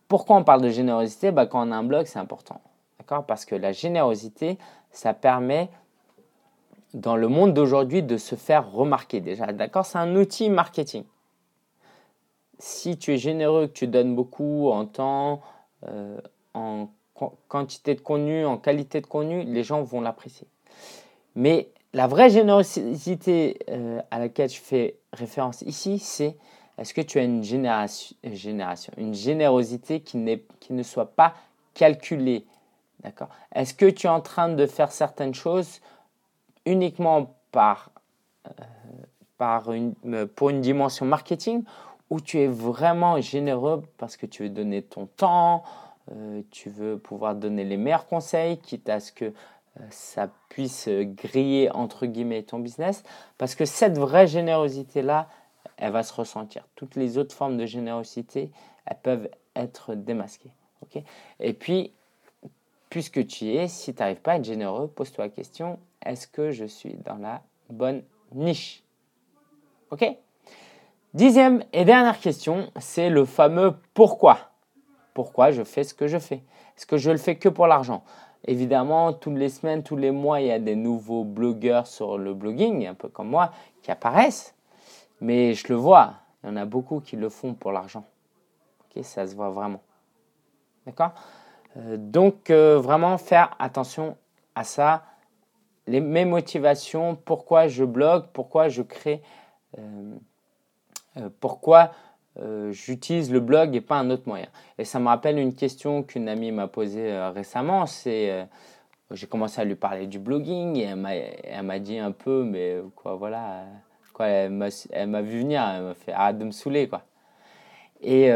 Pourquoi 0.08 0.36
on 0.36 0.44
parle 0.44 0.62
de 0.62 0.70
générosité? 0.70 1.32
Bah, 1.32 1.46
Quand 1.46 1.66
on 1.66 1.72
a 1.72 1.76
un 1.76 1.82
blog, 1.82 2.06
c'est 2.06 2.18
important. 2.18 2.60
D'accord 3.06 3.24
Parce 3.24 3.44
que 3.44 3.54
la 3.54 3.70
générosité, 3.70 4.58
ça 4.90 5.14
permet 5.14 5.68
dans 6.92 7.14
le 7.14 7.28
monde 7.28 7.54
d'aujourd'hui 7.54 8.02
de 8.02 8.16
se 8.16 8.34
faire 8.34 8.72
remarquer 8.72 9.20
déjà. 9.20 9.52
D'accord? 9.52 9.86
C'est 9.86 9.98
un 9.98 10.16
outil 10.16 10.50
marketing. 10.50 11.04
Si 12.58 12.98
tu 12.98 13.14
es 13.14 13.16
généreux, 13.16 13.68
que 13.68 13.72
tu 13.72 13.86
donnes 13.86 14.16
beaucoup 14.16 14.70
en 14.70 14.86
temps, 14.86 15.40
euh, 15.86 16.18
en 16.54 16.88
quantité 17.48 17.94
de 17.94 18.00
contenu, 18.00 18.44
en 18.44 18.58
qualité 18.58 19.00
de 19.00 19.06
contenu, 19.06 19.44
les 19.44 19.62
gens 19.62 19.82
vont 19.82 20.00
l'apprécier. 20.00 20.48
Mais 21.36 21.68
la 21.92 22.08
vraie 22.08 22.28
générosité 22.28 23.60
euh, 23.68 24.00
à 24.10 24.18
laquelle 24.18 24.50
je 24.50 24.58
fais 24.58 24.96
référence 25.12 25.62
ici, 25.62 26.00
c'est 26.00 26.36
est-ce 26.76 26.92
que 26.92 27.02
tu 27.02 27.20
as 27.20 27.22
une 27.22 27.44
génération, 27.44 28.92
une 28.96 29.14
générosité 29.14 30.00
qui, 30.00 30.18
qui 30.58 30.72
ne 30.72 30.82
soit 30.82 31.14
pas 31.14 31.34
calculée 31.72 32.46
D'accord 33.02 33.28
Est-ce 33.54 33.74
que 33.74 33.86
tu 33.86 34.06
es 34.06 34.10
en 34.10 34.20
train 34.20 34.48
de 34.48 34.66
faire 34.66 34.90
certaines 34.90 35.34
choses 35.34 35.80
uniquement 36.64 37.34
par, 37.52 37.90
euh, 38.46 38.50
par 39.38 39.72
une, 39.72 39.94
euh, 40.06 40.26
pour 40.26 40.50
une 40.50 40.60
dimension 40.60 41.06
marketing 41.06 41.64
ou 42.10 42.20
tu 42.20 42.38
es 42.38 42.46
vraiment 42.46 43.20
généreux 43.20 43.82
parce 43.98 44.16
que 44.16 44.26
tu 44.26 44.44
veux 44.44 44.48
donner 44.48 44.82
ton 44.82 45.06
temps, 45.06 45.64
euh, 46.12 46.42
tu 46.50 46.70
veux 46.70 46.98
pouvoir 46.98 47.34
donner 47.34 47.64
les 47.64 47.76
meilleurs 47.76 48.06
conseils, 48.06 48.58
quitte 48.58 48.88
à 48.88 49.00
ce 49.00 49.12
que 49.12 49.32
ça 49.90 50.30
puisse 50.48 50.88
griller 50.88 51.70
entre 51.70 52.06
guillemets 52.06 52.42
ton 52.42 52.58
business, 52.58 53.02
parce 53.36 53.54
que 53.54 53.66
cette 53.66 53.98
vraie 53.98 54.26
générosité-là, 54.26 55.28
elle 55.76 55.92
va 55.92 56.02
se 56.02 56.14
ressentir. 56.14 56.66
Toutes 56.76 56.96
les 56.96 57.18
autres 57.18 57.34
formes 57.34 57.58
de 57.58 57.66
générosité, 57.66 58.50
elles 58.86 58.96
peuvent 59.02 59.28
être 59.54 59.94
démasquées. 59.94 60.52
Et 61.40 61.52
puis, 61.52 61.92
puisque 62.90 63.26
tu 63.26 63.44
y 63.46 63.56
es, 63.56 63.68
si 63.68 63.94
tu 63.94 64.00
n'arrives 64.00 64.20
pas 64.20 64.32
à 64.32 64.36
être 64.36 64.44
généreux, 64.44 64.88
pose-toi 64.88 65.24
la 65.24 65.30
question, 65.30 65.78
est-ce 66.04 66.26
que 66.26 66.50
je 66.50 66.64
suis 66.64 66.94
dans 66.94 67.16
la 67.16 67.42
bonne 67.70 68.02
niche? 68.32 68.82
Ok? 69.90 70.04
Dixième 71.14 71.64
et 71.72 71.84
dernière 71.84 72.18
question, 72.18 72.70
c'est 72.78 73.08
le 73.08 73.24
fameux 73.24 73.74
pourquoi. 73.94 74.38
Pourquoi 75.14 75.50
je 75.50 75.64
fais 75.64 75.82
ce 75.82 75.94
que 75.94 76.06
je 76.06 76.18
fais? 76.18 76.42
Est-ce 76.76 76.86
que 76.86 76.98
je 76.98 77.10
le 77.10 77.16
fais 77.16 77.36
que 77.36 77.48
pour 77.48 77.66
l'argent? 77.66 78.04
Évidemment, 78.44 79.12
toutes 79.12 79.36
les 79.36 79.48
semaines, 79.48 79.82
tous 79.82 79.96
les 79.96 80.10
mois, 80.10 80.40
il 80.40 80.48
y 80.48 80.52
a 80.52 80.58
des 80.58 80.76
nouveaux 80.76 81.24
blogueurs 81.24 81.86
sur 81.86 82.18
le 82.18 82.34
blogging, 82.34 82.86
un 82.86 82.94
peu 82.94 83.08
comme 83.08 83.28
moi, 83.28 83.50
qui 83.82 83.90
apparaissent. 83.90 84.54
Mais 85.20 85.54
je 85.54 85.68
le 85.68 85.74
vois, 85.74 86.14
il 86.44 86.50
y 86.50 86.52
en 86.52 86.56
a 86.56 86.66
beaucoup 86.66 87.00
qui 87.00 87.16
le 87.16 87.28
font 87.28 87.54
pour 87.54 87.72
l'argent. 87.72 88.04
Ok, 88.84 89.02
ça 89.04 89.26
se 89.26 89.34
voit 89.34 89.50
vraiment. 89.50 89.80
D'accord? 90.84 91.12
Donc, 91.76 92.50
euh, 92.50 92.78
vraiment 92.78 93.18
faire 93.18 93.54
attention 93.58 94.16
à 94.54 94.64
ça 94.64 95.04
les, 95.86 96.00
mes 96.00 96.24
motivations, 96.24 97.16
pourquoi 97.16 97.68
je 97.68 97.84
blogue, 97.84 98.26
pourquoi 98.32 98.68
je 98.68 98.82
crée, 98.82 99.22
euh, 99.78 100.14
euh, 101.16 101.28
pourquoi 101.40 101.92
euh, 102.38 102.70
j'utilise 102.72 103.32
le 103.32 103.40
blog 103.40 103.74
et 103.74 103.80
pas 103.80 103.96
un 103.96 104.10
autre 104.10 104.24
moyen. 104.26 104.48
Et 104.78 104.84
ça 104.84 104.98
me 104.98 105.06
rappelle 105.06 105.38
une 105.38 105.54
question 105.54 106.02
qu'une 106.02 106.28
amie 106.28 106.52
m'a 106.52 106.68
posée 106.68 107.16
récemment, 107.34 107.86
c'est 107.86 108.46
j'ai 109.12 109.28
commencé 109.28 109.60
à 109.60 109.64
lui 109.64 109.76
parler 109.76 110.08
du 110.08 110.18
blogging 110.18 110.76
et 110.76 110.94
elle 111.44 111.62
m'a 111.62 111.78
dit 111.78 111.98
un 111.98 112.10
peu, 112.10 112.44
mais 112.44 112.78
quoi, 112.96 113.14
voilà, 113.14 113.64
quoi, 114.12 114.26
elle 114.26 114.50
m'a 114.50 115.22
vu 115.22 115.40
venir, 115.40 115.62
elle 115.62 115.82
m'a 115.84 115.94
fait 115.94 116.12
arrête 116.12 116.38
de 116.38 116.44
me 116.44 116.50
saouler, 116.50 116.88
quoi. 116.88 117.02
Et, 118.02 118.30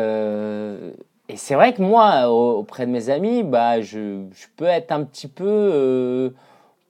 et 1.30 1.36
c'est 1.36 1.54
vrai 1.54 1.72
que 1.74 1.82
moi, 1.82 2.28
auprès 2.28 2.86
de 2.86 2.90
mes 2.90 3.08
amis, 3.08 3.44
bah, 3.44 3.80
je, 3.80 4.24
peux 4.56 4.64
être 4.64 4.90
un 4.90 5.04
petit 5.04 5.28
peu 5.28 6.34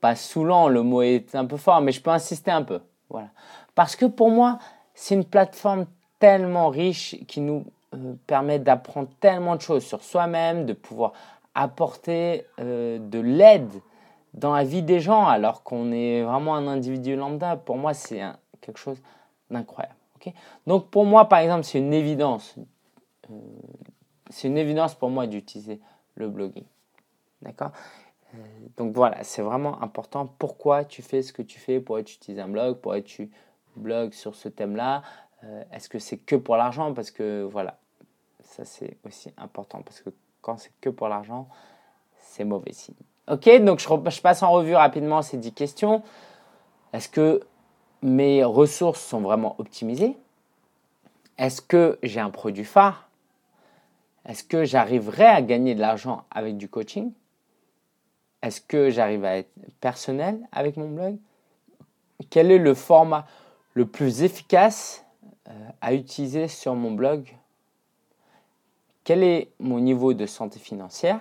pas 0.01 0.15
saoulant, 0.15 0.67
le 0.67 0.81
mot 0.81 1.03
est 1.03 1.35
un 1.35 1.45
peu 1.45 1.57
fort, 1.57 1.79
mais 1.81 1.91
je 1.91 2.01
peux 2.01 2.09
insister 2.09 2.49
un 2.49 2.63
peu. 2.63 2.81
Voilà. 3.09 3.27
Parce 3.75 3.95
que 3.95 4.05
pour 4.05 4.31
moi, 4.31 4.57
c'est 4.95 5.13
une 5.13 5.25
plateforme 5.25 5.85
tellement 6.19 6.69
riche 6.69 7.15
qui 7.27 7.39
nous 7.39 7.65
euh, 7.93 8.13
permet 8.25 8.57
d'apprendre 8.57 9.09
tellement 9.19 9.55
de 9.55 9.61
choses 9.61 9.85
sur 9.85 10.03
soi-même, 10.03 10.65
de 10.65 10.73
pouvoir 10.73 11.13
apporter 11.53 12.45
euh, 12.59 12.97
de 12.99 13.19
l'aide 13.19 13.71
dans 14.33 14.55
la 14.55 14.63
vie 14.63 14.81
des 14.81 14.99
gens 14.99 15.27
alors 15.27 15.61
qu'on 15.61 15.91
est 15.91 16.23
vraiment 16.23 16.55
un 16.55 16.67
individu 16.67 17.15
lambda. 17.15 17.57
Pour 17.57 17.77
moi, 17.77 17.93
c'est 17.93 18.21
quelque 18.59 18.79
chose 18.79 18.97
d'incroyable. 19.51 19.95
Donc 20.67 20.87
pour 20.89 21.05
moi, 21.05 21.25
par 21.25 21.39
exemple, 21.39 21.63
c'est 21.63 21.79
une 21.79 21.93
évidence. 21.93 22.55
C'est 24.31 24.47
une 24.47 24.57
évidence 24.57 24.95
pour 24.95 25.09
moi 25.09 25.27
d'utiliser 25.27 25.79
le 26.15 26.29
blogging. 26.29 26.65
D'accord? 27.41 27.71
Euh, 28.33 28.37
donc 28.77 28.93
voilà, 28.93 29.23
c'est 29.23 29.41
vraiment 29.41 29.81
important. 29.81 30.25
Pourquoi 30.25 30.85
tu 30.85 31.01
fais 31.01 31.21
ce 31.21 31.33
que 31.33 31.41
tu 31.41 31.59
fais? 31.59 31.79
Pourquoi 31.79 32.03
tu 32.03 32.15
utilises 32.15 32.39
un 32.39 32.47
blog? 32.47 32.77
Pourquoi 32.77 33.01
tu 33.01 33.29
blogues 33.75 34.13
sur 34.13 34.35
ce 34.35 34.49
thème-là? 34.49 35.03
Euh, 35.43 35.63
Est-ce 35.71 35.89
que 35.89 35.99
c'est 35.99 36.17
que 36.17 36.35
pour 36.35 36.55
l'argent? 36.55 36.93
Parce 36.93 37.11
que 37.11 37.43
voilà, 37.43 37.77
ça 38.43 38.65
c'est 38.65 38.97
aussi 39.05 39.31
important. 39.37 39.81
Parce 39.81 40.01
que 40.01 40.09
quand 40.41 40.57
c'est 40.57 40.71
que 40.81 40.89
pour 40.89 41.09
l'argent, 41.09 41.47
c'est 42.17 42.45
mauvais 42.45 42.73
signe. 42.73 42.95
Ok, 43.29 43.49
donc 43.61 43.79
je, 43.79 43.87
je, 44.09 44.21
passe 44.21 44.43
en 44.43 44.51
revue 44.51 44.75
rapidement 44.75 45.21
ces 45.21 45.37
10 45.37 45.53
questions. 45.53 46.03
Est-ce 46.93 47.07
que 47.07 47.41
mes 48.01 48.43
ressources 48.43 49.01
sont 49.01 49.21
vraiment 49.21 49.55
optimisées? 49.59 50.17
Est-ce 51.37 51.61
que 51.61 51.99
j'ai 52.03 52.19
un 52.19 52.29
produit 52.29 52.65
phare? 52.65 53.10
Est-ce 54.25 54.43
que 54.43 54.65
j'arriverai 54.65 55.25
à 55.25 55.41
gagner 55.41 55.75
de 55.75 55.81
l'argent 55.81 56.25
avec 56.31 56.57
du 56.57 56.69
coaching? 56.69 57.11
Est-ce 58.41 58.61
que 58.61 58.89
j'arrive 58.89 59.25
à 59.25 59.37
être 59.37 59.51
personnel 59.79 60.39
avec 60.51 60.77
mon 60.77 60.89
blog? 60.89 61.17
Quel 62.29 62.51
est 62.51 62.57
le 62.57 62.73
format 62.73 63.25
le 63.73 63.85
plus 63.85 64.23
efficace 64.23 65.05
euh, 65.47 65.69
à 65.81 65.93
utiliser 65.93 66.47
sur 66.47 66.75
mon 66.75 66.91
blog? 66.91 67.35
Quel 69.03 69.23
est 69.23 69.49
mon 69.59 69.79
niveau 69.79 70.13
de 70.13 70.25
santé 70.25 70.59
financière? 70.59 71.19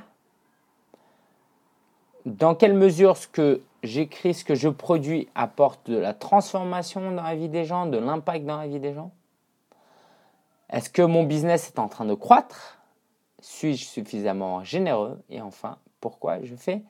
Dans 2.27 2.55
quelle 2.55 2.75
mesure 2.75 3.17
ce 3.17 3.27
que 3.27 3.63
j'écris, 3.83 4.35
ce 4.35 4.45
que 4.45 4.55
je 4.55 4.69
produis 4.69 5.29
apporte 5.35 5.91
de 5.91 5.97
la 5.97 6.13
transformation 6.13 7.11
dans 7.11 7.23
la 7.23 7.35
vie 7.35 7.49
des 7.49 7.65
gens, 7.65 7.87
de 7.87 7.97
l'impact 7.97 8.45
dans 8.45 8.59
la 8.59 8.69
vie 8.69 8.81
des 8.81 8.93
gens? 8.93 9.11
Est-ce 10.69 10.91
que 10.91 11.03
mon 11.03 11.25
business 11.25 11.69
est 11.69 11.79
en 11.79 11.89
train 11.89 12.05
de 12.05 12.15
croître? 12.15 12.80
Suis-je 13.41 13.85
suffisamment 13.85 14.65
généreux 14.65 15.19
Et 15.31 15.41
enfin, 15.41 15.79
pourquoi 16.01 16.43
je 16.43 16.55
fais 16.55 16.83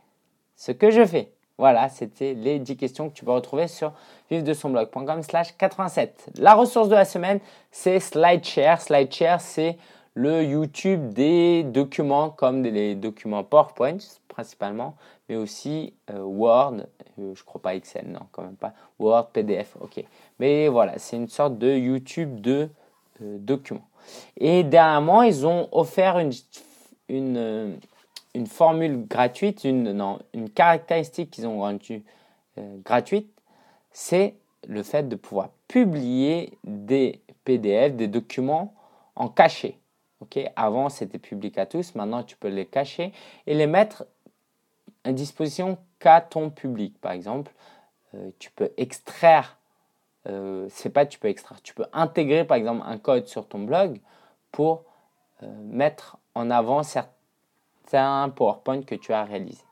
ce 0.57 0.73
que 0.73 0.91
je 0.91 1.05
fais? 1.05 1.33
Voilà, 1.59 1.91
c'était 1.91 2.33
les 2.33 2.59
10 2.59 2.77
questions 2.77 3.11
que 3.11 3.15
tu 3.15 3.25
peux 3.25 3.33
retrouver 3.33 3.69
sur 3.69 3.93
vivre-de-son-blog.com 4.31 5.23
slash 5.23 5.57
87. 5.59 6.31
La 6.39 6.55
ressource 6.55 6.89
de 6.89 6.95
la 6.95 7.05
semaine, 7.05 7.39
c'est 7.71 8.01
SlideShare. 8.01 8.81
SlideShare, 8.81 9.41
c'est 9.43 9.77
le 10.15 10.43
YouTube 10.43 11.13
des 11.13 11.63
documents 11.63 12.31
comme 12.31 12.63
les 12.63 12.95
documents 12.95 13.45
PowerPoint 13.45 13.99
principalement, 14.29 14.97
mais 15.29 15.37
aussi 15.37 15.93
euh, 16.11 16.21
Word, 16.21 16.77
euh, 17.19 17.35
je 17.35 17.45
crois 17.45 17.61
pas 17.61 17.75
Excel, 17.75 18.07
non, 18.09 18.21
quand 18.33 18.43
même 18.43 18.57
pas, 18.57 18.73
Word, 18.99 19.29
PDF, 19.33 19.77
ok. 19.81 20.03
Mais 20.39 20.69
voilà, 20.69 20.99
c'est 20.99 21.17
une 21.17 21.29
sorte 21.29 21.59
de 21.59 21.71
YouTube 21.77 22.41
de 22.41 22.71
euh, 23.21 23.37
documents. 23.39 23.90
Et 24.37 24.65
dernièrement, 24.65 25.23
ils 25.23 25.47
ont 25.47 25.69
offert 25.73 26.19
une, 26.19 26.33
une, 27.09 27.79
une 28.35 28.47
formule 28.47 29.07
gratuite, 29.07 29.65
une, 29.65 29.93
non, 29.93 30.19
une 30.35 30.51
caractéristique 30.51 31.31
qu'ils 31.31 31.47
ont 31.47 31.61
rendue 31.61 32.03
gratuite, 32.85 33.31
c'est 33.93 34.35
le 34.69 34.83
fait 34.83 35.09
de 35.09 35.17
pouvoir 35.17 35.51
publier 35.69 36.59
des 36.65 37.21
PDF, 37.45 37.95
des 37.95 38.09
documents 38.09 38.75
en 39.17 39.29
cachet. 39.29 39.77
Avant, 40.55 40.91
c'était 40.91 41.19
public 41.19 41.57
à 41.59 41.67
tous. 41.67 41.95
Maintenant, 41.95 42.23
tu 42.23 42.37
peux 42.37 42.49
les 42.49 42.67
cacher 42.67 43.13
et 43.47 43.55
les 43.55 43.67
mettre 43.67 44.05
à 45.05 45.13
disposition 45.13 45.79
qu'à 45.99 46.21
ton 46.21 46.51
public. 46.51 47.01
Par 47.01 47.13
exemple, 47.13 47.53
euh, 48.15 48.31
tu 48.39 48.51
peux 48.51 48.71
extraire, 48.77 49.57
euh, 50.29 50.67
c'est 50.71 50.91
pas 50.91 51.07
tu 51.07 51.19
peux 51.19 51.29
extraire, 51.29 51.61
tu 51.63 51.75
peux 51.75 51.87
intégrer 51.93 52.45
par 52.45 52.57
exemple 52.57 52.83
un 52.87 52.99
code 52.99 53.27
sur 53.27 53.47
ton 53.47 53.61
blog 53.61 54.01
pour 54.53 54.85
euh, 55.43 55.47
mettre 55.65 56.19
en 56.35 56.51
avant 56.51 56.83
certains 56.83 58.29
PowerPoint 58.29 58.83
que 58.83 58.95
tu 58.95 59.13
as 59.13 59.25
réalisés. 59.25 59.65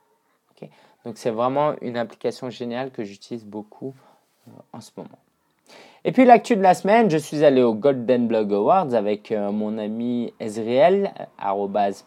Donc 1.05 1.17
c'est 1.17 1.31
vraiment 1.31 1.75
une 1.81 1.95
application 1.95 2.49
géniale 2.49 2.91
que 2.91 3.05
j'utilise 3.05 3.45
beaucoup 3.45 3.95
en 4.73 4.81
ce 4.81 4.91
moment. 4.97 5.17
Et 6.05 6.13
puis 6.13 6.23
l'actu 6.23 6.55
de 6.55 6.61
la 6.61 6.73
semaine, 6.73 7.09
je 7.09 7.17
suis 7.17 7.43
allé 7.43 7.61
au 7.61 7.73
Golden 7.73 8.27
Blog 8.27 8.53
Awards 8.53 8.93
avec 8.93 9.33
euh, 9.33 9.51
mon 9.51 9.77
ami 9.77 10.33
Ezriel, 10.39 11.13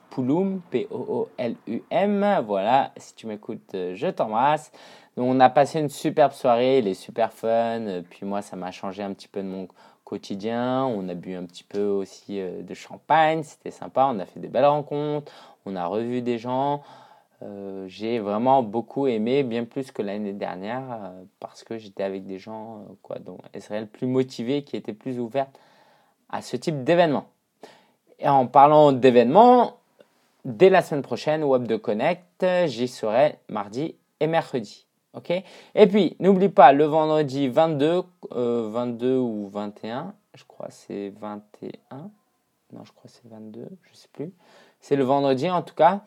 Pouloum, 0.08 0.62
P-O-O-L-U-M. 0.70 2.42
Voilà, 2.46 2.90
si 2.96 3.14
tu 3.14 3.26
m'écoutes, 3.26 3.74
euh, 3.74 3.92
je 3.94 4.06
t'embrasse. 4.06 4.72
On 5.16 5.40
a 5.40 5.50
passé 5.50 5.80
une 5.80 5.88
superbe 5.88 6.32
soirée, 6.32 6.78
il 6.78 6.88
est 6.88 6.94
super 6.94 7.32
fun. 7.32 8.02
Puis 8.10 8.24
moi, 8.24 8.42
ça 8.42 8.56
m'a 8.56 8.70
changé 8.70 9.02
un 9.02 9.12
petit 9.12 9.28
peu 9.28 9.42
de 9.42 9.48
mon 9.48 9.68
quotidien. 10.04 10.84
On 10.86 11.08
a 11.08 11.14
bu 11.14 11.34
un 11.34 11.44
petit 11.44 11.64
peu 11.64 11.84
aussi 11.84 12.40
euh, 12.40 12.62
de 12.62 12.74
champagne, 12.74 13.42
c'était 13.42 13.70
sympa. 13.70 14.08
On 14.10 14.18
a 14.18 14.26
fait 14.26 14.40
des 14.40 14.48
belles 14.48 14.64
rencontres, 14.64 15.32
on 15.66 15.76
a 15.76 15.86
revu 15.86 16.22
des 16.22 16.38
gens. 16.38 16.82
Euh, 17.42 17.86
j'ai 17.88 18.18
vraiment 18.18 18.62
beaucoup 18.62 19.06
aimé, 19.06 19.42
bien 19.42 19.64
plus 19.64 19.90
que 19.90 20.02
l'année 20.02 20.32
dernière, 20.32 20.82
euh, 20.92 21.22
parce 21.40 21.64
que 21.64 21.76
j'étais 21.78 22.04
avec 22.04 22.24
des 22.26 22.38
gens, 22.38 22.78
euh, 22.78 22.92
quoi, 23.02 23.18
dont 23.18 23.38
Israël 23.54 23.88
plus 23.88 24.06
motivés, 24.06 24.62
qui 24.62 24.76
étaient 24.76 24.92
plus 24.92 25.18
ouverts 25.18 25.48
à 26.30 26.40
ce 26.42 26.56
type 26.56 26.84
d'événement. 26.84 27.26
Et 28.20 28.28
en 28.28 28.46
parlant 28.46 28.92
d'événements, 28.92 29.78
dès 30.44 30.70
la 30.70 30.82
semaine 30.82 31.02
prochaine, 31.02 31.42
Web 31.42 31.66
de 31.66 31.76
Connect, 31.76 32.46
j'y 32.66 32.86
serai 32.86 33.38
mardi 33.48 33.96
et 34.20 34.26
mercredi. 34.28 34.86
Ok? 35.14 35.30
Et 35.74 35.86
puis, 35.86 36.16
n'oublie 36.20 36.48
pas, 36.48 36.72
le 36.72 36.84
vendredi 36.84 37.48
22, 37.48 38.02
22 38.30 39.16
ou 39.16 39.48
21, 39.48 40.14
je 40.34 40.44
crois 40.44 40.68
c'est 40.70 41.10
21, 41.20 42.10
non, 42.72 42.84
je 42.84 42.92
crois 42.92 43.08
c'est 43.08 43.28
22, 43.28 43.68
je 43.82 43.96
sais 43.96 44.08
plus. 44.12 44.32
C'est 44.80 44.96
le 44.96 45.04
vendredi 45.04 45.50
en 45.50 45.62
tout 45.62 45.74
cas. 45.74 46.02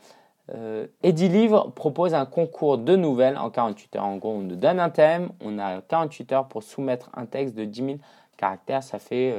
Euh, 0.54 0.88
Livre 1.04 1.72
propose 1.72 2.14
un 2.14 2.26
concours 2.26 2.78
de 2.78 2.96
nouvelles 2.96 3.38
en 3.38 3.50
48 3.50 3.96
heures. 3.96 4.06
En 4.06 4.18
gros, 4.18 4.34
on 4.34 4.42
nous 4.42 4.56
donne 4.56 4.80
un 4.80 4.90
thème, 4.90 5.30
on 5.42 5.58
a 5.58 5.82
48 5.82 6.32
heures 6.34 6.48
pour 6.48 6.64
soumettre 6.64 7.10
un 7.16 7.26
texte 7.26 7.56
de 7.56 7.66
10 7.66 7.86
000 7.86 7.98
caractères, 8.38 8.84
ça 8.84 9.00
fait 9.00 9.34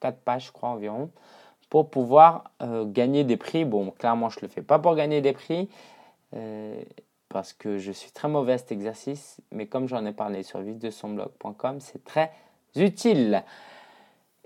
4 0.00 0.14
euh, 0.14 0.18
pages, 0.24 0.46
je 0.46 0.52
crois, 0.52 0.70
environ, 0.70 1.10
pour 1.70 1.90
pouvoir 1.90 2.50
euh, 2.62 2.84
gagner 2.84 3.24
des 3.24 3.36
prix. 3.36 3.64
Bon, 3.64 3.90
clairement, 3.90 4.28
je 4.28 4.38
ne 4.38 4.42
le 4.42 4.48
fais 4.48 4.62
pas 4.62 4.78
pour 4.78 4.94
gagner 4.96 5.20
des 5.20 5.32
prix, 5.32 5.68
euh, 6.34 6.80
parce 7.28 7.52
que 7.52 7.78
je 7.78 7.92
suis 7.92 8.10
très 8.10 8.28
mauvais 8.28 8.54
à 8.54 8.58
cet 8.58 8.72
exercice, 8.72 9.40
mais 9.52 9.66
comme 9.66 9.88
j'en 9.88 10.04
ai 10.06 10.12
parlé 10.12 10.42
sur 10.42 10.60
blog.com, 10.60 11.80
c'est 11.80 12.04
très 12.04 12.32
utile. 12.76 13.42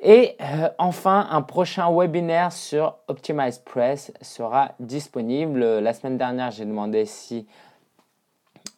Et 0.05 0.37
euh, 0.41 0.69
enfin, 0.79 1.29
un 1.31 1.43
prochain 1.43 1.89
webinaire 1.97 2.53
sur 2.53 2.97
Optimize 3.07 3.59
Press 3.59 4.13
sera 4.21 4.73
disponible. 4.81 5.61
La 5.79 5.93
semaine 5.93 6.19
dernière, 6.19 6.51
j'ai 6.51 6.65
demandé 6.65 7.05
si 7.07 7.47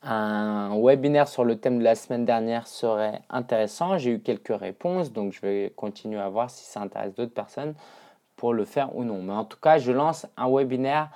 un 0.03 0.79
webinaire 0.79 1.29
sur 1.29 1.45
le 1.45 1.57
thème 1.57 1.79
de 1.79 1.85
la 1.85 1.95
semaine 1.95 2.27
dernière 2.27 2.67
serait 2.67 3.23
intéressant. 3.31 3.97
J'ai 3.97 4.11
eu 4.11 4.21
quelques 4.21 4.55
réponses, 4.55 5.13
donc 5.13 5.33
je 5.33 5.41
vais 5.41 5.73
continuer 5.77 6.21
à 6.21 6.29
voir 6.29 6.51
si 6.51 6.65
ça 6.67 6.81
intéresse 6.81 7.15
d'autres 7.15 7.33
personnes 7.33 7.75
pour 8.37 8.53
le 8.53 8.67
faire 8.67 8.95
ou 8.95 9.03
non. 9.03 9.23
Mais 9.23 9.33
en 9.33 9.45
tout 9.45 9.59
cas, 9.59 9.79
je 9.79 9.93
lance 9.93 10.27
un 10.37 10.51
webinaire 10.51 11.09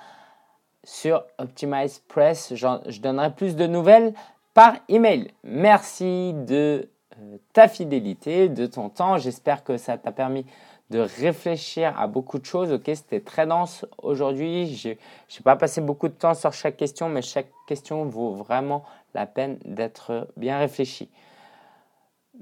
sur 0.83 1.23
Optimize 1.37 1.99
Press. 2.07 2.53
Je 2.55 3.01
donnerai 3.01 3.31
plus 3.31 3.55
de 3.55 3.67
nouvelles 3.67 4.13
par 4.53 4.75
email. 4.87 5.31
Merci 5.43 6.33
de 6.33 6.89
euh, 7.17 7.37
ta 7.53 7.67
fidélité, 7.67 8.49
de 8.49 8.65
ton 8.65 8.89
temps. 8.89 9.17
J'espère 9.17 9.63
que 9.63 9.77
ça 9.77 9.97
t'a 9.97 10.11
permis 10.11 10.45
de 10.89 10.99
réfléchir 10.99 11.93
à 11.99 12.07
beaucoup 12.07 12.39
de 12.39 12.45
choses. 12.45 12.71
Ok, 12.71 12.83
c'était 12.87 13.19
très 13.19 13.45
dense 13.45 13.85
aujourd'hui. 14.01 14.75
Je 14.75 14.89
n'ai 14.89 14.97
pas 15.43 15.55
passé 15.55 15.81
beaucoup 15.81 16.07
de 16.07 16.13
temps 16.13 16.33
sur 16.33 16.51
chaque 16.51 16.77
question, 16.77 17.09
mais 17.09 17.21
chaque 17.21 17.51
question 17.67 18.05
vaut 18.05 18.31
vraiment 18.31 18.83
la 19.13 19.25
peine 19.25 19.59
d'être 19.65 20.27
bien 20.35 20.57
réfléchie. 20.57 21.09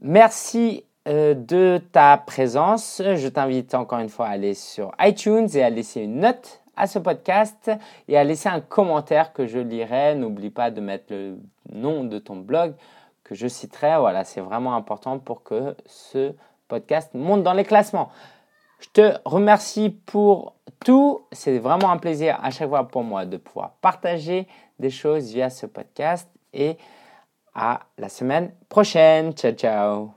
Merci 0.01 0.85
euh, 1.07 1.33
de 1.33 1.81
ta 1.91 2.17
présence. 2.17 3.01
Je 3.03 3.27
t'invite 3.27 3.73
encore 3.75 3.99
une 3.99 4.09
fois 4.09 4.27
à 4.27 4.31
aller 4.31 4.53
sur 4.53 4.91
iTunes 4.99 5.49
et 5.53 5.63
à 5.63 5.69
laisser 5.69 6.01
une 6.01 6.19
note 6.19 6.61
à 6.77 6.87
ce 6.87 6.99
podcast 6.99 7.71
et 8.07 8.17
à 8.17 8.23
laisser 8.23 8.49
un 8.49 8.61
commentaire 8.61 9.33
que 9.33 9.45
je 9.45 9.59
lirai. 9.59 10.15
N'oublie 10.15 10.49
pas 10.49 10.71
de 10.71 10.79
mettre 10.79 11.13
le 11.13 11.37
nom 11.71 12.03
de 12.03 12.19
ton 12.19 12.37
blog 12.37 12.73
que 13.23 13.35
je 13.35 13.47
citerai. 13.47 13.97
Voilà, 13.97 14.23
c'est 14.23 14.41
vraiment 14.41 14.75
important 14.75 15.19
pour 15.19 15.43
que 15.43 15.75
ce 15.85 16.33
podcast 16.67 17.13
monte 17.13 17.43
dans 17.43 17.53
les 17.53 17.65
classements. 17.65 18.09
Je 18.79 18.87
te 18.93 19.17
remercie 19.25 19.89
pour 19.89 20.53
tout. 20.85 21.21
C'est 21.31 21.57
vraiment 21.57 21.91
un 21.91 21.97
plaisir 21.97 22.39
à 22.41 22.51
chaque 22.51 22.69
fois 22.69 22.87
pour 22.87 23.03
moi 23.03 23.25
de 23.25 23.37
pouvoir 23.37 23.71
partager 23.81 24.47
des 24.79 24.89
choses 24.89 25.33
via 25.33 25.49
ce 25.49 25.65
podcast 25.65 26.29
et 26.53 26.77
à 27.55 27.81
la 27.97 28.09
semaine 28.09 28.51
prochaine. 28.69 29.33
Ciao, 29.33 29.51
ciao. 29.53 30.16